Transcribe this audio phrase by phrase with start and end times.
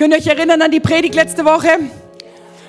[0.00, 1.68] Könnt ihr euch erinnern an die Predigt letzte Woche?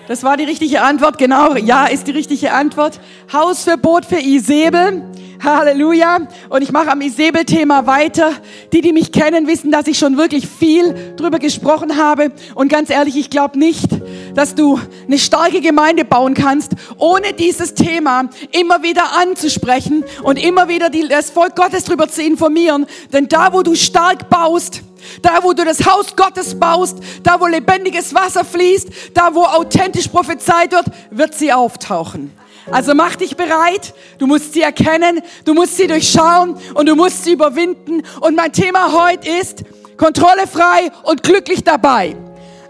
[0.10, 1.56] Das war die richtige Antwort, genau.
[1.56, 3.00] Ja, ist die richtige Antwort.
[3.32, 5.02] Hausverbot für Isabel.
[5.42, 6.28] Halleluja.
[6.50, 8.34] Und ich mache am Isabel-Thema weiter.
[8.74, 12.34] Die, die mich kennen, wissen, dass ich schon wirklich viel drüber gesprochen habe.
[12.54, 13.88] Und ganz ehrlich, ich glaube nicht,
[14.36, 14.78] dass du
[15.08, 21.30] eine starke Gemeinde bauen kannst, ohne dieses Thema immer wieder anzusprechen und immer wieder das
[21.30, 22.88] Volk Gottes drüber zu informieren.
[23.14, 24.82] Denn da, wo du stark baust,
[25.22, 30.08] da, wo du das Haus Gottes baust, da, wo lebendiges Wasser fließt, da, wo authentisch
[30.08, 32.32] prophezeit wird, wird sie auftauchen.
[32.70, 37.24] Also mach dich bereit, du musst sie erkennen, du musst sie durchschauen und du musst
[37.24, 38.04] sie überwinden.
[38.20, 39.64] Und mein Thema heute ist
[39.98, 42.16] Kontrolle frei und glücklich dabei.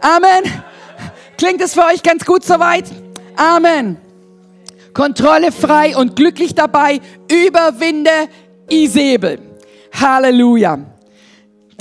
[0.01, 0.43] Amen.
[1.37, 2.85] Klingt es für euch ganz gut soweit?
[3.35, 3.97] Amen.
[4.93, 6.99] Kontrolle frei und glücklich dabei.
[7.29, 8.11] Überwinde
[8.69, 9.39] Isabel.
[9.93, 10.79] Halleluja.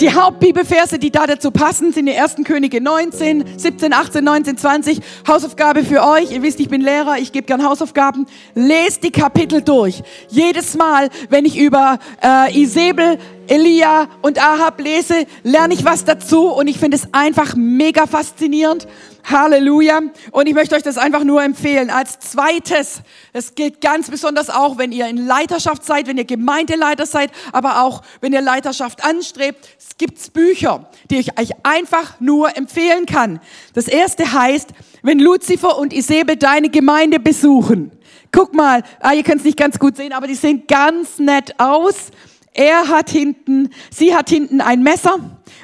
[0.01, 5.01] Die Hauptbibelverse, die da dazu passen, sind die ersten Könige 19, 17, 18, 19, 20.
[5.29, 6.33] Hausaufgabe für euch.
[6.33, 8.27] Ihr wisst, ich bin Lehrer, ich gebe gern Hausaufgaben.
[8.55, 10.03] Lest die Kapitel durch.
[10.29, 13.19] Jedes Mal, wenn ich über äh, Isabel,
[13.51, 18.87] Elia und Ahab lese, lerne ich was dazu und ich finde es einfach mega faszinierend.
[19.25, 20.03] Halleluja.
[20.31, 21.91] Und ich möchte euch das einfach nur empfehlen.
[21.91, 27.07] Als zweites, es gilt ganz besonders auch, wenn ihr in Leiterschaft seid, wenn ihr Gemeindeleiter
[27.07, 29.69] seid, aber auch wenn ihr Leiterschaft anstrebt.
[29.77, 33.41] Es gibt Bücher, die ich euch einfach nur empfehlen kann.
[33.75, 34.71] Das erste heißt,
[35.03, 37.91] wenn Luzifer und Isabel deine Gemeinde besuchen.
[38.31, 41.59] Guck mal, ah, ihr könnt es nicht ganz gut sehen, aber die sehen ganz nett
[41.59, 42.13] aus.
[42.53, 45.19] Er hat hinten, sie hat hinten ein Messer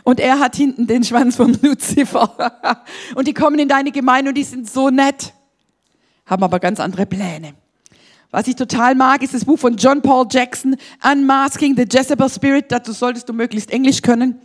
[0.04, 2.86] und er hat hinten den Schwanz vom Luzifer.
[3.14, 5.32] Und die kommen in deine Gemeinde und die sind so nett,
[6.26, 7.54] haben aber ganz andere Pläne.
[8.30, 12.66] Was ich total mag, ist das Buch von John Paul Jackson, Unmasking the Jezebel Spirit.
[12.68, 14.40] Dazu solltest du möglichst Englisch können.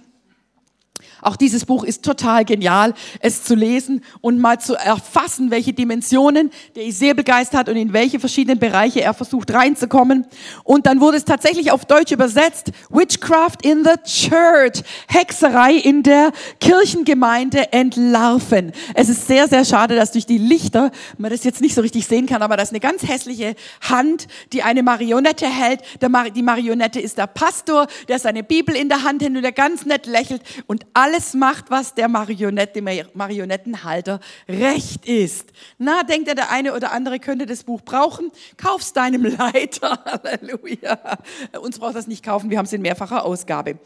[1.21, 6.51] Auch dieses Buch ist total genial, es zu lesen und mal zu erfassen, welche Dimensionen
[6.75, 10.25] der Isabelgeist hat und in welche verschiedenen Bereiche er versucht reinzukommen.
[10.63, 16.31] Und dann wurde es tatsächlich auf Deutsch übersetzt, Witchcraft in the Church, Hexerei in der
[16.59, 18.71] Kirchengemeinde entlarven.
[18.93, 22.07] Es ist sehr, sehr schade, dass durch die Lichter man das jetzt nicht so richtig
[22.07, 25.81] sehen kann, aber das ist eine ganz hässliche Hand, die eine Marionette hält.
[26.35, 29.85] Die Marionette ist der Pastor, der seine Bibel in der Hand hält und der ganz
[29.85, 35.51] nett lächelt und alle alles macht, was der Marionette, dem Marionettenhalter recht ist.
[35.77, 38.31] Na, denkt er, der eine oder andere könnte das Buch brauchen?
[38.55, 39.99] Kauf's deinem Leiter.
[40.23, 40.97] Halleluja.
[41.61, 43.77] Uns braucht das nicht kaufen, wir haben es in mehrfacher Ausgabe.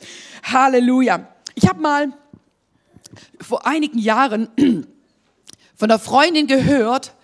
[0.44, 1.28] Halleluja.
[1.56, 2.14] Ich habe mal
[3.42, 4.48] vor einigen Jahren
[5.76, 7.16] von einer Freundin gehört,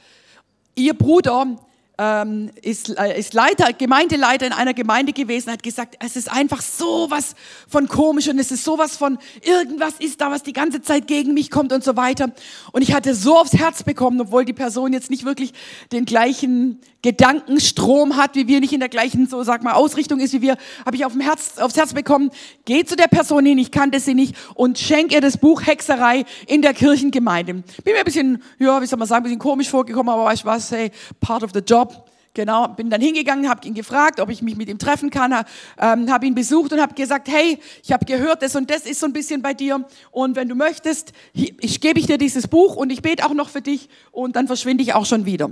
[0.73, 1.57] ihr Bruder
[2.01, 6.61] ähm, ist, äh, ist Leiter, Gemeindeleiter in einer Gemeinde gewesen, hat gesagt, es ist einfach
[6.61, 7.35] sowas
[7.67, 11.35] von komisch und es ist sowas von irgendwas ist da, was die ganze Zeit gegen
[11.35, 12.31] mich kommt und so weiter.
[12.71, 15.53] Und ich hatte so aufs Herz bekommen, obwohl die Person jetzt nicht wirklich
[15.91, 20.33] den gleichen Gedankenstrom hat, wie wir nicht in der gleichen, so sag mal, Ausrichtung ist
[20.33, 22.31] wie wir, habe ich auf dem Herz, aufs Herz bekommen,
[22.65, 26.25] geh zu der Person hin, ich kannte sie nicht und schenk ihr das Buch Hexerei
[26.47, 27.53] in der Kirchengemeinde.
[27.53, 30.43] Bin mir ein bisschen, ja, wie soll man sagen, ein bisschen komisch vorgekommen, aber weißt
[30.43, 31.90] du was, hey, part of the job.
[32.33, 35.43] Genau, bin dann hingegangen, habe ihn gefragt, ob ich mich mit ihm treffen kann,
[35.77, 39.01] ähm, habe ihn besucht und habe gesagt, hey, ich habe gehört, das und das ist
[39.01, 42.77] so ein bisschen bei dir und wenn du möchtest, ich gebe ich dir dieses Buch
[42.77, 45.51] und ich bete auch noch für dich und dann verschwinde ich auch schon wieder.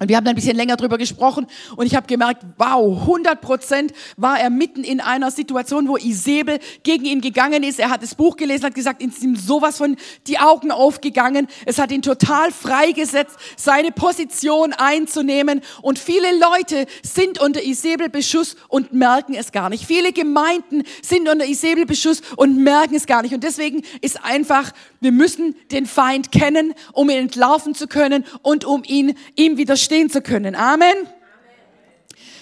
[0.00, 1.46] Und wir haben ein bisschen länger drüber gesprochen
[1.76, 6.58] und ich habe gemerkt, wow, 100 Prozent war er mitten in einer Situation, wo Isabel
[6.82, 7.78] gegen ihn gegangen ist.
[7.78, 9.96] Er hat das Buch gelesen, hat gesagt, ist ihm sowas von
[10.26, 11.46] die Augen aufgegangen.
[11.64, 15.60] Es hat ihn total freigesetzt, seine Position einzunehmen.
[15.80, 19.86] Und viele Leute sind unter Isabel-Beschuss und merken es gar nicht.
[19.86, 23.32] Viele Gemeinden sind unter Isabel-Beschuss und merken es gar nicht.
[23.32, 28.64] Und deswegen ist einfach, wir müssen den Feind kennen, um ihn entlarven zu können und
[28.64, 30.54] um ihn ihm wieder verstehen zu können.
[30.54, 30.94] Amen.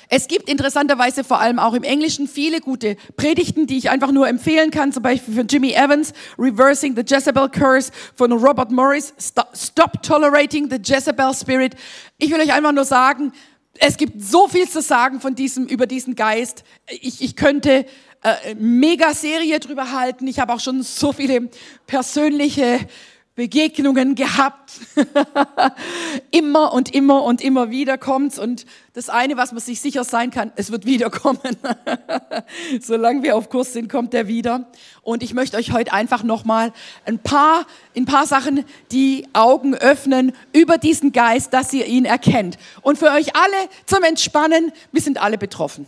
[0.08, 4.28] Es gibt interessanterweise vor allem auch im Englischen viele gute Predigten, die ich einfach nur
[4.28, 4.92] empfehlen kann.
[4.92, 10.76] Zum Beispiel von Jimmy Evans, Reversing the Jezebel Curse, von Robert Morris, Stop Tolerating the
[10.76, 11.74] Jezebel Spirit.
[12.18, 13.32] Ich will euch einfach nur sagen,
[13.80, 16.62] es gibt so viel zu sagen von diesem, über diesen Geist.
[17.00, 17.86] Ich, ich könnte
[18.22, 20.28] äh, mega Serie drüber halten.
[20.28, 21.50] Ich habe auch schon so viele
[21.88, 22.86] persönliche
[23.34, 24.72] Begegnungen gehabt.
[26.30, 28.38] immer und immer und immer wieder kommt's.
[28.38, 31.38] Und das eine, was man sich sicher sein kann, es wird wiederkommen.
[32.80, 34.70] Solange wir auf Kurs sind, kommt er wieder.
[35.00, 36.72] Und ich möchte euch heute einfach nochmal
[37.06, 42.58] ein paar, ein paar Sachen die Augen öffnen über diesen Geist, dass ihr ihn erkennt.
[42.82, 45.86] Und für euch alle zum Entspannen, wir sind alle betroffen.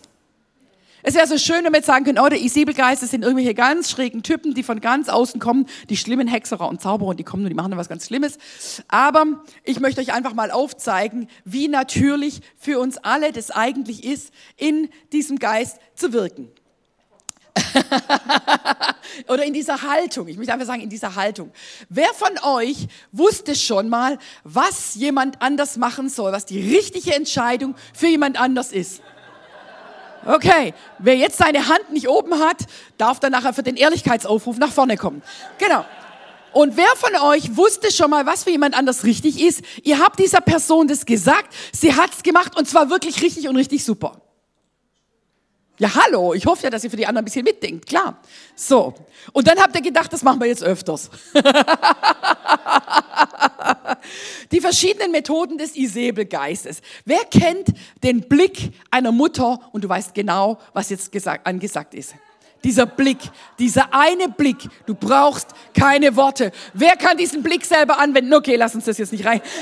[1.06, 3.90] Es wäre so schön, wenn wir jetzt sagen können, oh, der Isabelgeister sind irgendwelche ganz
[3.90, 7.50] schrägen Typen, die von ganz außen kommen, die schlimmen Hexerer und Zauberer, die kommen und
[7.50, 8.38] die machen dann was ganz Schlimmes.
[8.88, 9.26] Aber
[9.64, 14.88] ich möchte euch einfach mal aufzeigen, wie natürlich für uns alle das eigentlich ist, in
[15.12, 16.50] diesem Geist zu wirken.
[19.28, 20.26] Oder in dieser Haltung.
[20.28, 21.52] Ich möchte einfach sagen, in dieser Haltung.
[21.90, 27.74] Wer von euch wusste schon mal, was jemand anders machen soll, was die richtige Entscheidung
[27.92, 29.02] für jemand anders ist?
[30.26, 32.58] Okay, wer jetzt seine Hand nicht oben hat,
[32.98, 35.22] darf dann nachher für den Ehrlichkeitsaufruf nach vorne kommen.
[35.58, 35.84] Genau.
[36.52, 39.62] Und wer von euch wusste schon mal, was für jemand anders richtig ist?
[39.82, 43.84] Ihr habt dieser Person das gesagt, sie hat's gemacht und zwar wirklich richtig und richtig
[43.84, 44.20] super.
[45.78, 48.18] Ja, hallo, ich hoffe ja, dass ihr für die anderen ein bisschen mitdenkt, klar.
[48.54, 48.94] So,
[49.32, 51.10] und dann habt ihr gedacht, das machen wir jetzt öfters.
[54.50, 56.80] die verschiedenen Methoden des Isabel-Geistes.
[57.04, 57.68] Wer kennt
[58.02, 62.14] den Blick einer Mutter und du weißt genau, was jetzt gesagt, angesagt ist?
[62.64, 63.18] Dieser Blick,
[63.58, 64.56] dieser eine Blick,
[64.86, 65.48] du brauchst
[65.78, 66.50] keine Worte.
[66.72, 68.32] Wer kann diesen Blick selber anwenden?
[68.32, 69.42] Okay, lass uns das jetzt nicht rein.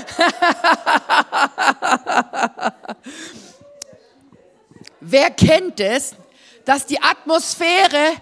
[5.00, 6.14] Wer kennt es,
[6.64, 8.12] dass die Atmosphäre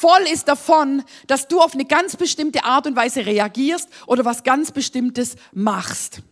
[0.00, 4.42] voll ist davon, dass du auf eine ganz bestimmte Art und Weise reagierst oder was
[4.44, 6.22] ganz Bestimmtes machst.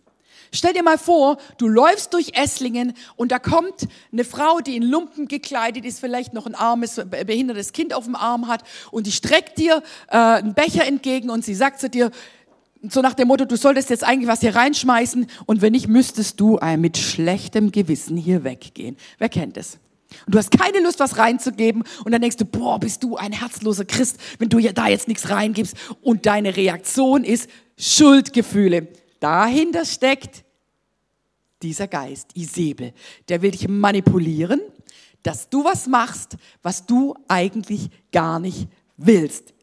[0.53, 4.83] Stell dir mal vor, du läufst durch Esslingen und da kommt eine Frau, die in
[4.83, 9.11] Lumpen gekleidet ist, vielleicht noch ein armes, behindertes Kind auf dem Arm hat und die
[9.11, 12.11] streckt dir äh, einen Becher entgegen und sie sagt zu dir,
[12.89, 16.39] so nach dem Motto, du solltest jetzt eigentlich was hier reinschmeißen und wenn nicht, müsstest
[16.39, 18.95] du mit schlechtem Gewissen hier weggehen.
[19.17, 19.79] Wer kennt es?
[20.25, 21.83] Und du hast keine Lust, was reinzugeben.
[22.05, 25.29] Und dann denkst du, boah, bist du ein herzloser Christ, wenn du da jetzt nichts
[25.29, 25.75] reingibst.
[26.01, 28.87] Und deine Reaktion ist Schuldgefühle.
[29.19, 30.43] Dahinter steckt
[31.61, 32.93] dieser Geist, Isabel.
[33.29, 34.61] Der will dich manipulieren,
[35.23, 39.53] dass du was machst, was du eigentlich gar nicht willst.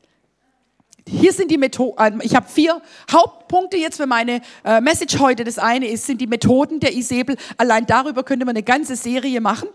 [1.07, 2.81] Hier sind die Methoden, äh, ich habe vier
[3.11, 5.45] Hauptpunkte jetzt für meine äh, Message heute.
[5.45, 7.37] Das eine ist, sind die Methoden der Isabel.
[7.59, 9.69] Allein darüber könnte man eine ganze Serie machen.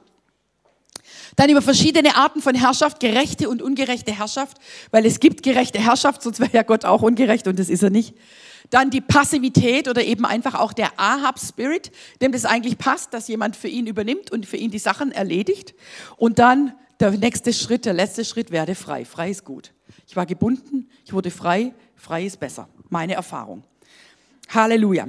[1.40, 4.58] Dann über verschiedene Arten von Herrschaft, gerechte und ungerechte Herrschaft,
[4.92, 7.90] weil es gibt gerechte Herrschaft, sonst wäre ja Gott auch ungerecht und das ist er
[7.90, 8.14] nicht.
[8.72, 13.56] Dann die Passivität oder eben einfach auch der Ahab-Spirit, dem das eigentlich passt, dass jemand
[13.56, 15.76] für ihn übernimmt und für ihn die Sachen erledigt.
[16.18, 19.06] Und dann der nächste Schritt, der letzte Schritt, werde frei.
[19.06, 19.72] Frei ist gut.
[20.10, 22.68] Ich war gebunden, ich wurde frei, frei ist besser.
[22.90, 23.64] Meine Erfahrung.
[24.50, 25.08] Halleluja.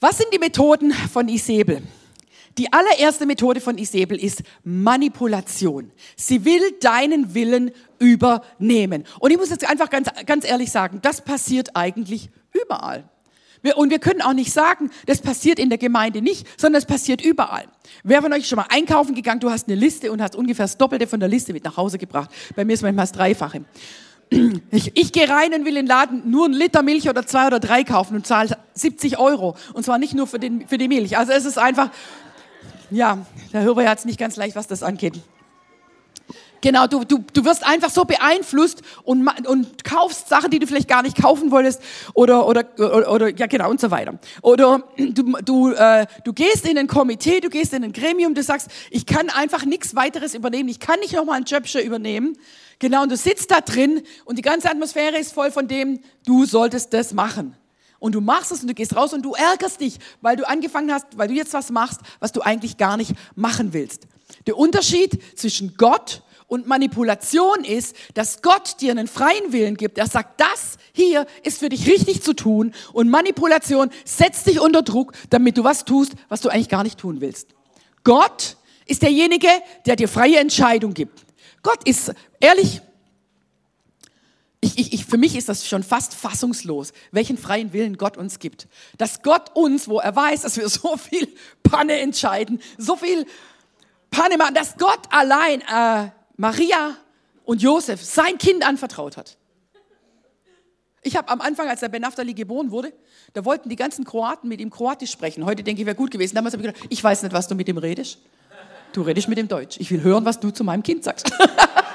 [0.00, 1.80] Was sind die Methoden von Isabel?
[2.58, 5.90] Die allererste Methode von Isabel ist Manipulation.
[6.16, 9.04] Sie will deinen Willen übernehmen.
[9.20, 13.04] Und ich muss jetzt einfach ganz, ganz ehrlich sagen, das passiert eigentlich überall.
[13.74, 17.20] Und wir können auch nicht sagen, das passiert in der Gemeinde nicht, sondern es passiert
[17.20, 17.64] überall.
[18.04, 20.78] Wer von euch schon mal einkaufen gegangen, du hast eine Liste und hast ungefähr das
[20.78, 22.30] Doppelte von der Liste mit nach Hause gebracht.
[22.54, 23.64] Bei mir ist manchmal das Dreifache.
[24.70, 27.46] Ich, ich gehe rein und will in den Laden nur einen Liter Milch oder zwei
[27.46, 29.56] oder drei kaufen und zahle 70 Euro.
[29.72, 31.16] Und zwar nicht nur für, den, für die Milch.
[31.16, 31.90] Also es ist einfach,
[32.90, 33.18] ja,
[33.52, 35.14] der Hörer hat es nicht ganz leicht, was das angeht.
[36.60, 40.88] Genau, du, du, du wirst einfach so beeinflusst und, und kaufst Sachen, die du vielleicht
[40.88, 41.80] gar nicht kaufen wolltest
[42.14, 44.18] oder, oder, oder, oder ja genau und so weiter.
[44.42, 48.42] Oder du, du, äh, du gehst in ein Komitee, du gehst in ein Gremium, du
[48.42, 52.36] sagst, ich kann einfach nichts weiteres übernehmen, ich kann nicht nochmal ein Jobsche übernehmen.
[52.78, 56.46] Genau, und du sitzt da drin und die ganze Atmosphäre ist voll von dem, du
[56.46, 57.56] solltest das machen.
[57.98, 60.92] Und du machst es und du gehst raus und du ärgerst dich, weil du angefangen
[60.92, 64.06] hast, weil du jetzt was machst, was du eigentlich gar nicht machen willst.
[64.46, 69.98] Der Unterschied zwischen Gott und Manipulation ist, dass Gott dir einen freien Willen gibt.
[69.98, 72.72] Er sagt, das hier ist für dich richtig zu tun.
[72.92, 76.98] Und Manipulation setzt dich unter Druck, damit du was tust, was du eigentlich gar nicht
[76.98, 77.48] tun willst.
[78.04, 79.48] Gott ist derjenige,
[79.86, 81.24] der dir freie Entscheidung gibt.
[81.62, 82.80] Gott ist, ehrlich,
[84.66, 88.38] ich, ich, ich, für mich ist das schon fast fassungslos, welchen freien Willen Gott uns
[88.38, 88.66] gibt.
[88.98, 91.28] Dass Gott uns, wo er weiß, dass wir so viel
[91.62, 93.26] Panne entscheiden, so viel
[94.10, 96.96] Panne machen, dass Gott allein äh, Maria
[97.44, 99.36] und Josef sein Kind anvertraut hat.
[101.02, 102.92] Ich habe am Anfang, als der Ben Naftali geboren wurde,
[103.32, 105.44] da wollten die ganzen Kroaten mit ihm Kroatisch sprechen.
[105.44, 106.34] Heute denke ich, wäre gut gewesen.
[106.34, 108.18] Damals habe ich gedacht, ich weiß nicht, was du mit ihm redest.
[108.92, 109.76] Du redest mit ihm Deutsch.
[109.78, 111.30] Ich will hören, was du zu meinem Kind sagst.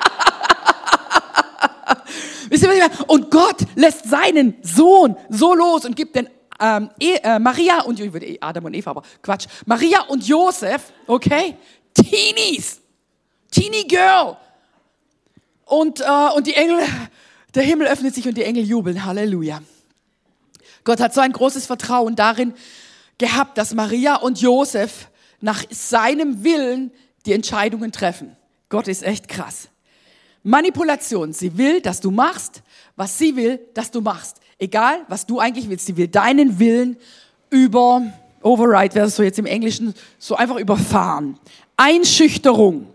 [2.52, 3.06] Wisst ihr, was ich meine?
[3.08, 6.28] Und Gott lässt seinen Sohn so los und gibt den
[6.60, 9.48] ähm, e, äh, Maria und ich würde eh Adam und Eva, aber Quatsch.
[9.66, 11.56] Maria und Josef, okay?
[11.94, 12.82] Teenies.
[13.50, 14.36] Teenie Girl.
[15.64, 16.82] Und, äh, und die Engel,
[17.56, 19.06] der Himmel öffnet sich und die Engel jubeln.
[19.06, 19.62] Halleluja.
[20.84, 22.54] Gott hat so ein großes Vertrauen darin
[23.18, 25.08] gehabt, dass Maria und Josef
[25.40, 26.92] nach seinem Willen
[27.26, 28.36] die Entscheidungen treffen.
[28.68, 29.71] Gott ist echt krass.
[30.44, 31.34] Manipulation.
[31.34, 32.64] Sie will, dass du machst,
[32.96, 34.38] was sie will, dass du machst.
[34.58, 35.86] Egal, was du eigentlich willst.
[35.86, 36.98] Sie will deinen Willen
[37.50, 38.02] über,
[38.42, 41.38] override wäre es so jetzt im Englischen, so einfach überfahren.
[41.78, 42.88] Einschüchterung.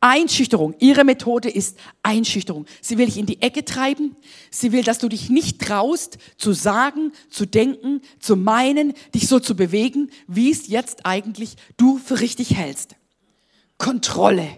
[0.00, 0.74] Einschüchterung.
[0.78, 2.64] Ihre Methode ist Einschüchterung.
[2.80, 4.16] Sie will dich in die Ecke treiben.
[4.50, 9.40] Sie will, dass du dich nicht traust, zu sagen, zu denken, zu meinen, dich so
[9.40, 12.96] zu bewegen, wie es jetzt eigentlich du für richtig hältst.
[13.76, 14.48] Kontrolle.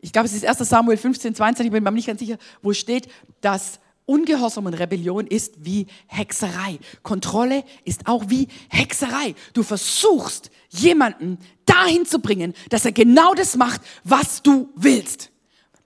[0.00, 0.58] Ich glaube, es ist 1.
[0.58, 3.08] Samuel 15, 22, ich bin mir nicht ganz sicher, wo steht,
[3.40, 6.78] dass Ungehorsam und Rebellion ist wie Hexerei.
[7.02, 9.34] Kontrolle ist auch wie Hexerei.
[9.52, 15.30] Du versuchst, jemanden dahin zu bringen, dass er genau das macht, was du willst.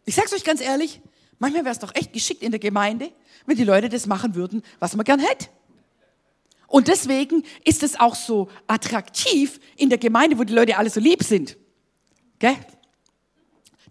[0.05, 1.01] Ich sag's euch ganz ehrlich,
[1.41, 3.11] manchmal wäre es doch echt geschickt in der Gemeinde,
[3.47, 5.49] wenn die Leute das machen würden, was man gern hätte.
[6.69, 11.01] Und deswegen ist es auch so attraktiv in der Gemeinde, wo die Leute alle so
[11.01, 11.57] lieb sind.
[12.39, 12.57] Gell?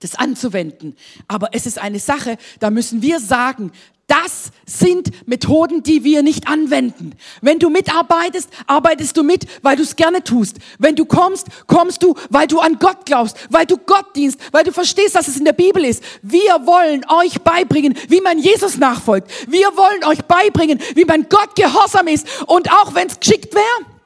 [0.02, 0.96] Das anzuwenden.
[1.28, 3.72] Aber es ist eine Sache, da müssen wir sagen,
[4.12, 7.14] das sind Methoden, die wir nicht anwenden.
[7.40, 10.58] Wenn du mitarbeitest, arbeitest du mit, weil du es gerne tust.
[10.80, 14.66] Wenn du kommst, kommst du, weil du an Gott glaubst, weil du Gott dienst, weil
[14.66, 16.04] du verstehst, dass es in der Bibel ist.
[16.22, 19.32] Wir wollen euch beibringen, wie man Jesus nachfolgt.
[19.50, 22.28] Wir wollen euch beibringen, wie man Gott gehorsam ist.
[22.48, 24.01] Und auch wenn es geschickt wäre.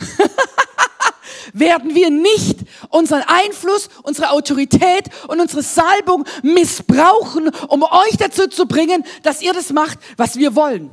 [1.52, 2.58] werden wir nicht
[2.90, 9.52] unseren Einfluss, unsere Autorität und unsere Salbung missbrauchen, um euch dazu zu bringen, dass ihr
[9.52, 10.90] das macht, was wir wollen.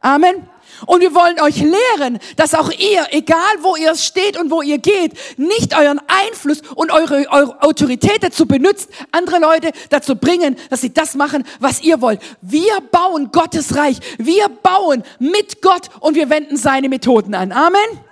[0.00, 0.48] Amen.
[0.86, 4.78] Und wir wollen euch lehren, dass auch ihr, egal wo ihr steht und wo ihr
[4.78, 10.80] geht, nicht euren Einfluss und eure, eure Autorität dazu benutzt, andere Leute dazu bringen, dass
[10.80, 12.20] sie das machen, was ihr wollt.
[12.40, 13.98] Wir bauen Gottes Reich.
[14.18, 17.52] Wir bauen mit Gott und wir wenden seine Methoden an.
[17.52, 18.11] Amen.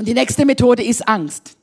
[0.00, 1.58] Und die nächste Methode ist Angst.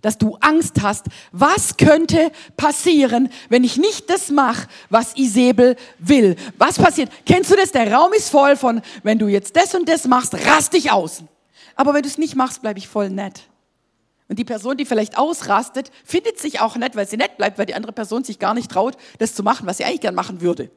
[0.00, 6.34] Dass du Angst hast, was könnte passieren, wenn ich nicht das mache, was Isabel will.
[6.56, 7.10] Was passiert?
[7.26, 7.72] Kennst du das?
[7.72, 11.24] Der Raum ist voll von, wenn du jetzt das und das machst, rast dich aus.
[11.76, 13.42] Aber wenn du es nicht machst, bleibe ich voll nett.
[14.28, 17.66] Und die Person, die vielleicht ausrastet, findet sich auch nett, weil sie nett bleibt, weil
[17.66, 20.40] die andere Person sich gar nicht traut, das zu machen, was sie eigentlich gern machen
[20.40, 20.70] würde.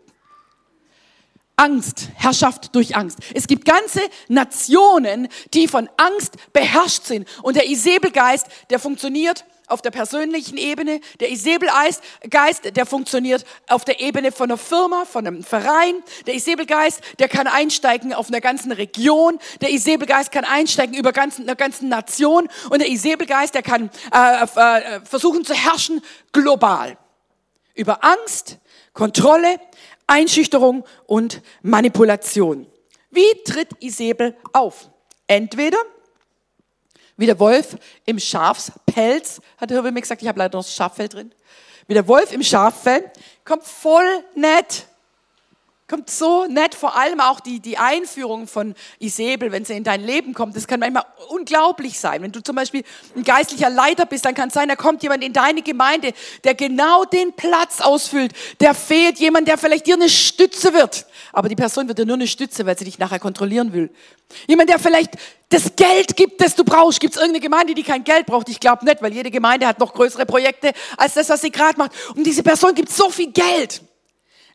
[1.57, 3.17] Angst, Herrschaft durch Angst.
[3.33, 7.27] Es gibt ganze Nationen, die von Angst beherrscht sind.
[7.41, 11.01] Und der Isabelgeist, der funktioniert auf der persönlichen Ebene.
[11.19, 12.01] Der Isabelgeist,
[12.75, 15.95] der funktioniert auf der Ebene von einer Firma, von einem Verein.
[16.27, 19.39] Der Isabelgeist, der kann einsteigen auf einer ganzen Region.
[19.59, 22.47] Der Isabelgeist kann einsteigen über ganzen, einer ganzen Nation.
[22.69, 26.97] Und der Isabelgeist, der kann äh, äh, versuchen zu herrschen global.
[27.73, 28.59] Über Angst,
[28.93, 29.59] Kontrolle,
[30.07, 32.65] Einschüchterung und Manipulation.
[33.11, 34.89] Wie tritt Isabel auf?
[35.27, 35.77] Entweder
[37.17, 40.73] wie der Wolf im Schafspelz, hat der Hirbe mir gesagt, ich habe leider noch das
[40.73, 41.33] Schaffell drin.
[41.87, 43.11] Wie der Wolf im Schaffell,
[43.43, 44.87] kommt voll nett,
[45.89, 50.03] kommt so nett, vor allem auch die, die Einführung von Isabel, wenn sie in dein
[50.03, 52.21] Leben kommt, das kann manchmal unglaublich sein.
[52.21, 52.83] Wenn du zum Beispiel
[53.15, 56.13] ein geistlicher Leiter bist, dann kann es sein, da kommt jemand in deine Gemeinde,
[56.43, 61.05] der genau den Platz ausfüllt, der fehlt, jemand, der vielleicht dir eine Stütze wird.
[61.31, 63.89] Aber die Person wird dir nur eine Stütze, weil sie dich nachher kontrollieren will.
[64.45, 65.11] Jemand, der vielleicht
[65.47, 66.99] das Geld gibt, das du brauchst.
[66.99, 68.49] Gibt es irgendeine Gemeinde, die kein Geld braucht?
[68.49, 71.77] Ich glaube nicht, weil jede Gemeinde hat noch größere Projekte als das, was sie gerade
[71.77, 71.93] macht.
[72.13, 73.81] Und diese Person gibt so viel Geld.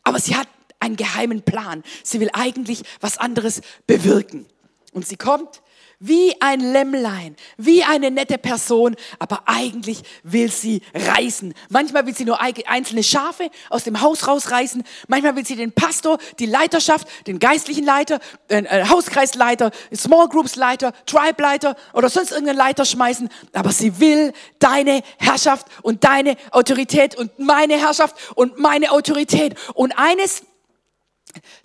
[0.03, 0.47] Aber sie hat
[0.83, 1.83] einen geheimen Plan.
[2.03, 4.45] Sie will eigentlich was anderes bewirken.
[4.91, 5.63] Und sie kommt
[6.05, 11.53] wie ein Lämmlein, wie eine nette Person, aber eigentlich will sie reißen.
[11.69, 16.17] Manchmal will sie nur einzelne Schafe aus dem Haus rausreißen, manchmal will sie den Pastor,
[16.39, 22.31] die Leiterschaft, den geistlichen Leiter, den äh, Hauskreisleiter, Small Groups Leiter, Tribe Leiter oder sonst
[22.31, 28.59] irgendeinen Leiter schmeißen, aber sie will deine Herrschaft und deine Autorität und meine Herrschaft und
[28.59, 29.55] meine Autorität.
[29.73, 30.43] Und eines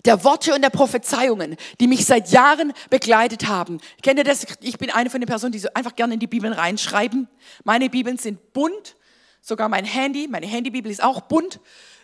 [0.05, 3.79] der Worte und der Prophezeiungen, die mich seit Jahren begleitet haben.
[4.01, 4.45] Kennt ihr das?
[4.61, 7.27] Ich bin eine von den Personen, die so einfach gerne in die Bibeln reinschreiben.
[7.63, 8.95] Meine Bibeln sind bunt,
[9.41, 11.59] sogar mein Handy, meine Handybibel ist auch bunt.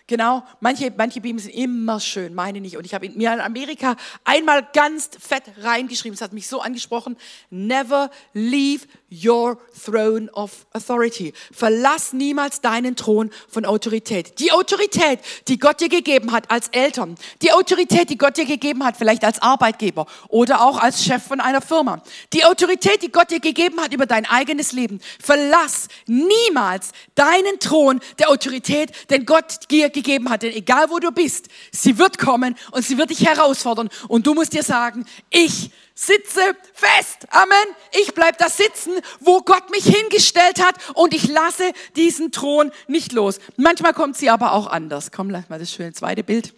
[0.07, 2.77] Genau, manche, manche Bibeln sind immer schön, meine nicht.
[2.77, 7.17] Und ich habe mir in Amerika einmal ganz fett reingeschrieben, es hat mich so angesprochen,
[7.49, 8.85] never leave
[9.23, 11.33] your throne of authority.
[11.51, 14.39] Verlass niemals deinen Thron von Autorität.
[14.39, 18.83] Die Autorität, die Gott dir gegeben hat als Eltern, die Autorität, die Gott dir gegeben
[18.83, 22.01] hat, vielleicht als Arbeitgeber oder auch als Chef von einer Firma,
[22.33, 24.99] die Autorität, die Gott dir gegeben hat über dein eigenes Leben.
[25.21, 30.43] Verlass niemals deinen Thron der Autorität, den Gott dir gegeben hat.
[30.43, 33.89] Denn egal wo du bist, sie wird kommen und sie wird dich herausfordern.
[34.07, 36.41] Und du musst dir sagen, ich sitze
[36.73, 37.25] fest.
[37.29, 37.75] Amen.
[37.99, 43.11] Ich bleib da sitzen wo Gott mich hingestellt hat und ich lasse diesen Thron nicht
[43.11, 43.39] los.
[43.57, 45.11] Manchmal kommt sie aber auch anders.
[45.11, 46.53] Komm, lass mal das schöne zweite Bild.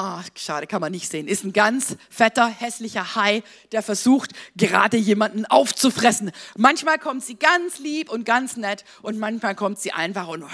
[0.00, 1.26] Ah, schade, kann man nicht sehen.
[1.26, 6.30] Ist ein ganz fetter, hässlicher Hai, der versucht, gerade jemanden aufzufressen.
[6.56, 10.44] Manchmal kommt sie ganz lieb und ganz nett und manchmal kommt sie einfach und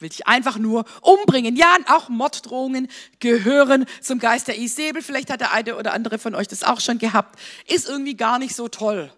[0.00, 1.56] will dich einfach nur umbringen.
[1.56, 2.88] Ja, auch Morddrohungen
[3.20, 5.00] gehören zum Geist der Isabel.
[5.00, 7.40] Vielleicht hat der eine oder andere von euch das auch schon gehabt.
[7.66, 9.10] Ist irgendwie gar nicht so toll.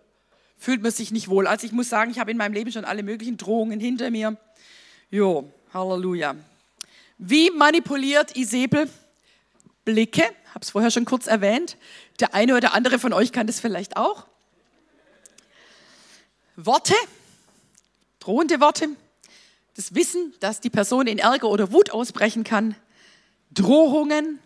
[0.56, 1.48] Fühlt man sich nicht wohl.
[1.48, 4.36] Also ich muss sagen, ich habe in meinem Leben schon alle möglichen Drohungen hinter mir.
[5.10, 6.36] Jo, Halleluja.
[7.18, 8.88] Wie manipuliert Isabel?
[9.86, 11.78] Blicke, habe es vorher schon kurz erwähnt.
[12.20, 14.26] Der eine oder andere von euch kann das vielleicht auch.
[16.56, 16.94] Worte,
[18.18, 18.88] drohende Worte,
[19.76, 22.74] das Wissen, dass die Person in Ärger oder Wut ausbrechen kann,
[23.52, 24.40] Drohungen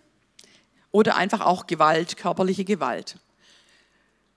[0.90, 3.16] oder einfach auch Gewalt, körperliche Gewalt.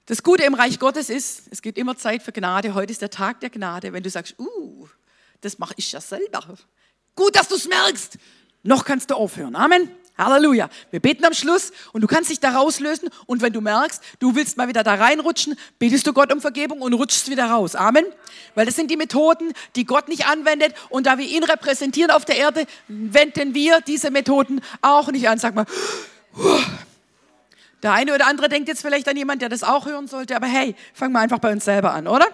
[0.06, 2.74] Das Gute im Reich Gottes ist, es gibt immer Zeit für Gnade.
[2.74, 3.92] Heute ist der Tag der Gnade.
[3.92, 4.88] Wenn du sagst, uh,
[5.42, 6.58] das mache ich ja selber.
[7.16, 8.18] Gut, dass du es merkst.
[8.64, 9.56] Noch kannst du aufhören.
[9.56, 9.90] Amen.
[10.17, 10.70] Halleluja.
[10.91, 14.36] Wir beten am Schluss und du kannst dich da rauslösen und wenn du merkst, du
[14.36, 17.75] willst mal wieder da reinrutschen, betest du Gott um Vergebung und rutschst wieder raus.
[17.75, 18.05] Amen.
[18.53, 22.25] Weil das sind die Methoden, die Gott nicht anwendet und da wir ihn repräsentieren auf
[22.25, 25.39] der Erde, wenden wir diese Methoden auch nicht an.
[25.39, 25.65] Sag mal,
[27.82, 30.48] der eine oder andere denkt jetzt vielleicht an jemand, der das auch hören sollte, aber
[30.48, 32.27] hey, fangen wir einfach bei uns selber an, oder?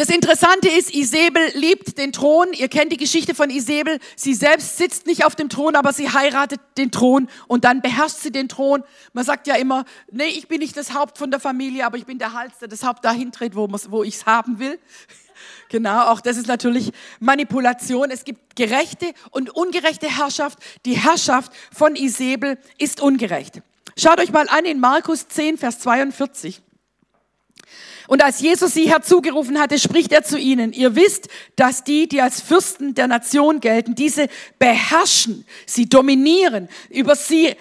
[0.00, 2.54] Das Interessante ist, Isabel liebt den Thron.
[2.54, 3.98] Ihr kennt die Geschichte von Isabel.
[4.16, 8.16] Sie selbst sitzt nicht auf dem Thron, aber sie heiratet den Thron und dann beherrscht
[8.16, 8.82] sie den Thron.
[9.12, 12.06] Man sagt ja immer, nee, ich bin nicht das Haupt von der Familie, aber ich
[12.06, 14.78] bin der Hals, der das Haupt dahin dreht, wo, wo ich es haben will.
[15.70, 18.10] Genau, auch das ist natürlich Manipulation.
[18.10, 20.58] Es gibt gerechte und ungerechte Herrschaft.
[20.84, 23.62] Die Herrschaft von Isabel ist ungerecht.
[23.96, 26.60] Schaut euch mal an in Markus 10, Vers 42.
[28.10, 32.20] Und als Jesus sie herzugerufen hatte, spricht er zu ihnen, ihr wisst, dass die, die
[32.20, 34.26] als Fürsten der Nation gelten, diese
[34.58, 37.54] beherrschen, sie dominieren, über sie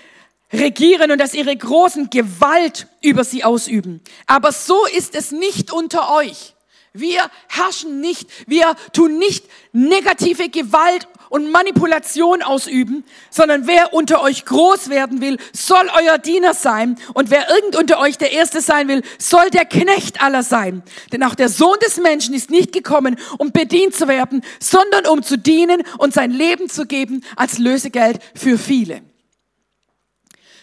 [0.51, 4.01] regieren und dass ihre großen Gewalt über sie ausüben.
[4.25, 6.55] Aber so ist es nicht unter euch.
[6.93, 14.45] Wir herrschen nicht, wir tun nicht negative Gewalt und Manipulation ausüben, sondern wer unter euch
[14.45, 16.97] groß werden will, soll euer Diener sein.
[17.13, 20.83] Und wer irgend unter euch der Erste sein will, soll der Knecht aller sein.
[21.11, 25.23] Denn auch der Sohn des Menschen ist nicht gekommen, um bedient zu werden, sondern um
[25.23, 29.01] zu dienen und sein Leben zu geben als Lösegeld für viele.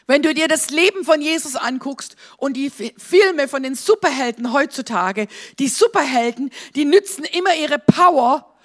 [0.08, 5.26] Wenn du dir das Leben von Jesus anguckst und die Filme von den Superhelden heutzutage,
[5.58, 8.55] die Superhelden, die nützen immer ihre Power,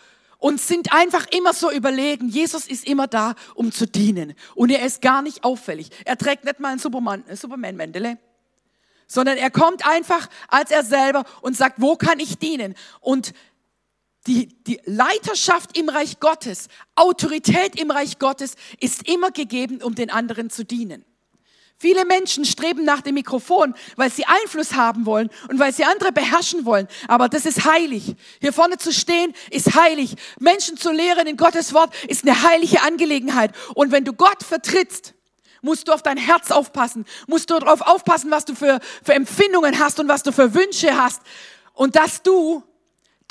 [0.42, 2.28] und sind einfach immer so überlegen.
[2.28, 4.34] Jesus ist immer da, um zu dienen.
[4.56, 5.92] Und er ist gar nicht auffällig.
[6.04, 8.18] Er trägt nicht mal ein Superman-Mändele,
[9.06, 12.74] sondern er kommt einfach als er selber und sagt, wo kann ich dienen?
[13.02, 13.34] Und
[14.26, 20.10] die, die Leiterschaft im Reich Gottes, Autorität im Reich Gottes ist immer gegeben, um den
[20.10, 21.06] anderen zu dienen.
[21.82, 26.12] Viele Menschen streben nach dem Mikrofon, weil sie Einfluss haben wollen und weil sie andere
[26.12, 26.88] beherrschen wollen.
[27.08, 28.16] Aber das ist heilig.
[28.40, 30.14] Hier vorne zu stehen ist heilig.
[30.38, 33.56] Menschen zu lehren in Gottes Wort ist eine heilige Angelegenheit.
[33.74, 35.16] Und wenn du Gott vertrittst,
[35.64, 39.80] musst du auf dein Herz aufpassen, musst du darauf aufpassen, was du für, für Empfindungen
[39.80, 41.24] hast und was du für Wünsche hast.
[41.74, 42.62] Und dass du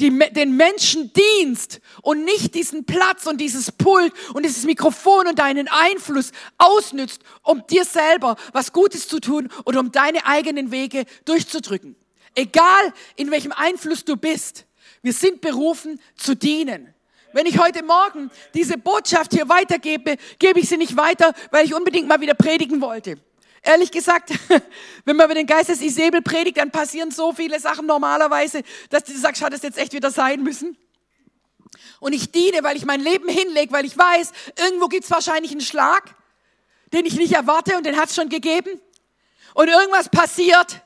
[0.00, 5.38] die, den Menschen dienst und nicht diesen Platz und dieses Pult und dieses Mikrofon und
[5.38, 11.04] deinen Einfluss ausnützt, um dir selber was Gutes zu tun oder um deine eigenen Wege
[11.24, 11.96] durchzudrücken.
[12.34, 14.66] Egal in welchem Einfluss du bist,
[15.02, 16.94] wir sind berufen zu dienen.
[17.32, 21.74] Wenn ich heute Morgen diese Botschaft hier weitergebe, gebe ich sie nicht weiter, weil ich
[21.74, 23.18] unbedingt mal wieder predigen wollte.
[23.62, 24.30] Ehrlich gesagt,
[25.04, 29.04] wenn man über den Geist des Isabel predigt, dann passieren so viele Sachen normalerweise, dass
[29.04, 30.76] du sagst, hat es jetzt echt wieder sein müssen.
[32.00, 35.60] Und ich diene, weil ich mein Leben hinlege, weil ich weiß, irgendwo gibt's wahrscheinlich einen
[35.60, 36.14] Schlag,
[36.92, 38.80] den ich nicht erwarte und den hat's schon gegeben.
[39.54, 40.80] Und irgendwas passiert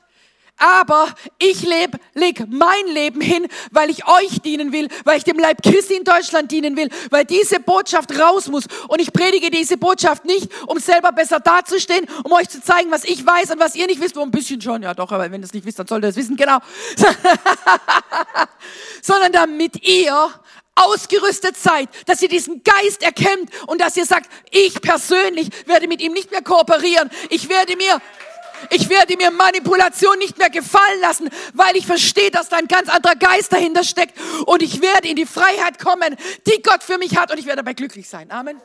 [0.57, 5.37] aber ich lebe, leg mein Leben hin, weil ich euch dienen will, weil ich dem
[5.37, 8.65] Leib Christi in Deutschland dienen will, weil diese Botschaft raus muss.
[8.87, 13.03] Und ich predige diese Botschaft nicht, um selber besser dazustehen, um euch zu zeigen, was
[13.03, 14.15] ich weiß und was ihr nicht wisst.
[14.15, 16.09] Wo ein bisschen schon, ja doch, aber wenn ihr es nicht wisst, dann solltet ihr
[16.11, 16.59] es wissen, genau.
[19.01, 20.29] Sondern damit ihr
[20.75, 26.01] ausgerüstet seid, dass ihr diesen Geist erkennt und dass ihr sagt, ich persönlich werde mit
[26.01, 27.09] ihm nicht mehr kooperieren.
[27.29, 28.01] Ich werde mir
[28.71, 32.89] ich werde mir Manipulation nicht mehr gefallen lassen, weil ich verstehe, dass da ein ganz
[32.89, 34.17] anderer Geist dahinter steckt.
[34.45, 36.15] Und ich werde in die Freiheit kommen,
[36.47, 37.31] die Gott für mich hat.
[37.31, 38.31] Und ich werde dabei glücklich sein.
[38.31, 38.61] Amen.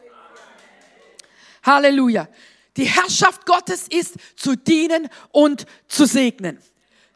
[1.62, 2.28] Halleluja.
[2.76, 6.58] Die Herrschaft Gottes ist zu dienen und zu segnen.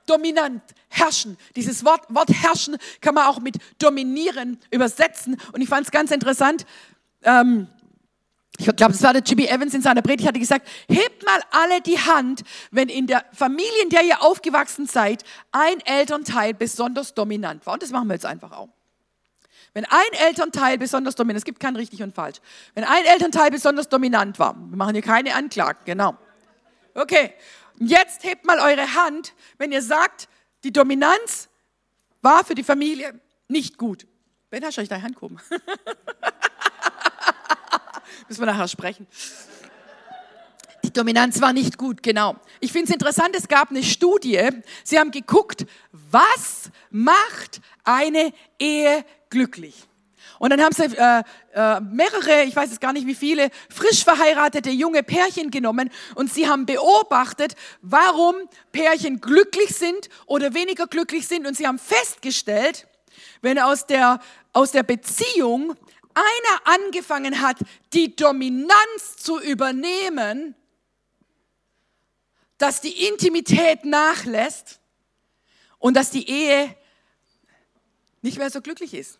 [0.06, 1.38] dominant, herrschen.
[1.56, 5.40] Dieses Wort, Wort herrschen kann man auch mit dominieren übersetzen.
[5.52, 6.66] Und ich fand es ganz interessant.
[7.22, 7.68] Ähm,
[8.68, 11.80] ich glaube, das war der Jimmy Evans in seiner Predigt, hatte gesagt, hebt mal alle
[11.80, 17.66] die Hand, wenn in der Familie, in der ihr aufgewachsen seid, ein Elternteil besonders dominant
[17.66, 17.74] war.
[17.74, 18.68] Und das machen wir jetzt einfach auch.
[19.74, 22.38] Wenn ein Elternteil besonders dominant, es gibt kein richtig und falsch,
[22.74, 26.16] wenn ein Elternteil besonders dominant war, wir machen hier keine Anklagen, genau.
[26.94, 27.34] Okay,
[27.80, 30.28] jetzt hebt mal eure Hand, wenn ihr sagt,
[30.62, 31.48] die Dominanz
[32.22, 34.06] war für die Familie nicht gut.
[34.50, 35.38] Wenn hast du euch deine Hand gehoben?
[38.28, 39.06] Müssen wir nachher sprechen.
[40.82, 42.36] Die Dominanz war nicht gut, genau.
[42.60, 44.48] Ich finde es interessant, es gab eine Studie.
[44.82, 49.86] Sie haben geguckt, was macht eine Ehe glücklich?
[50.38, 51.22] Und dann haben sie äh,
[51.54, 56.32] äh, mehrere, ich weiß jetzt gar nicht wie viele, frisch verheiratete junge Pärchen genommen und
[56.32, 58.34] sie haben beobachtet, warum
[58.72, 61.46] Pärchen glücklich sind oder weniger glücklich sind.
[61.46, 62.86] Und sie haben festgestellt,
[63.42, 64.20] wenn aus der,
[64.52, 65.76] aus der Beziehung
[66.14, 67.58] einer angefangen hat,
[67.92, 70.54] die Dominanz zu übernehmen,
[72.58, 74.80] dass die Intimität nachlässt
[75.78, 76.74] und dass die Ehe
[78.22, 79.18] nicht mehr so glücklich ist.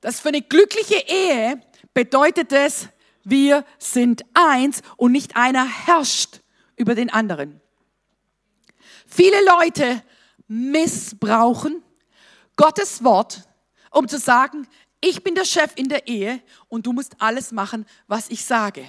[0.00, 1.60] Das für eine glückliche Ehe
[1.94, 2.88] bedeutet es,
[3.24, 6.40] wir sind eins und nicht einer herrscht
[6.76, 7.60] über den anderen.
[9.06, 10.02] Viele Leute
[10.46, 11.82] missbrauchen
[12.56, 13.48] Gottes Wort,
[13.90, 14.68] um zu sagen,
[15.00, 18.84] ich bin der Chef in der Ehe und du musst alles machen, was ich sage.